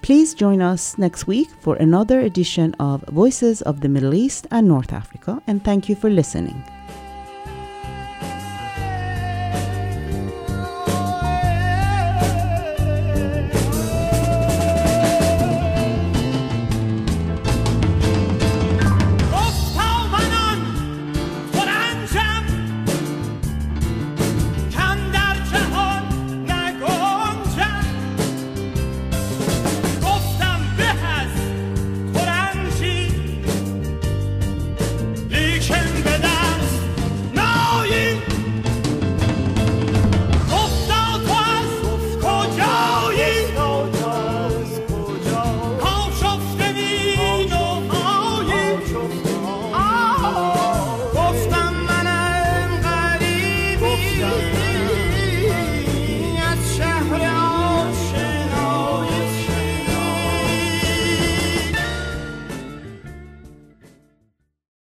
[0.00, 4.68] Please join us next week for another edition of Voices of the Middle East and
[4.68, 6.64] North Africa, and thank you for listening.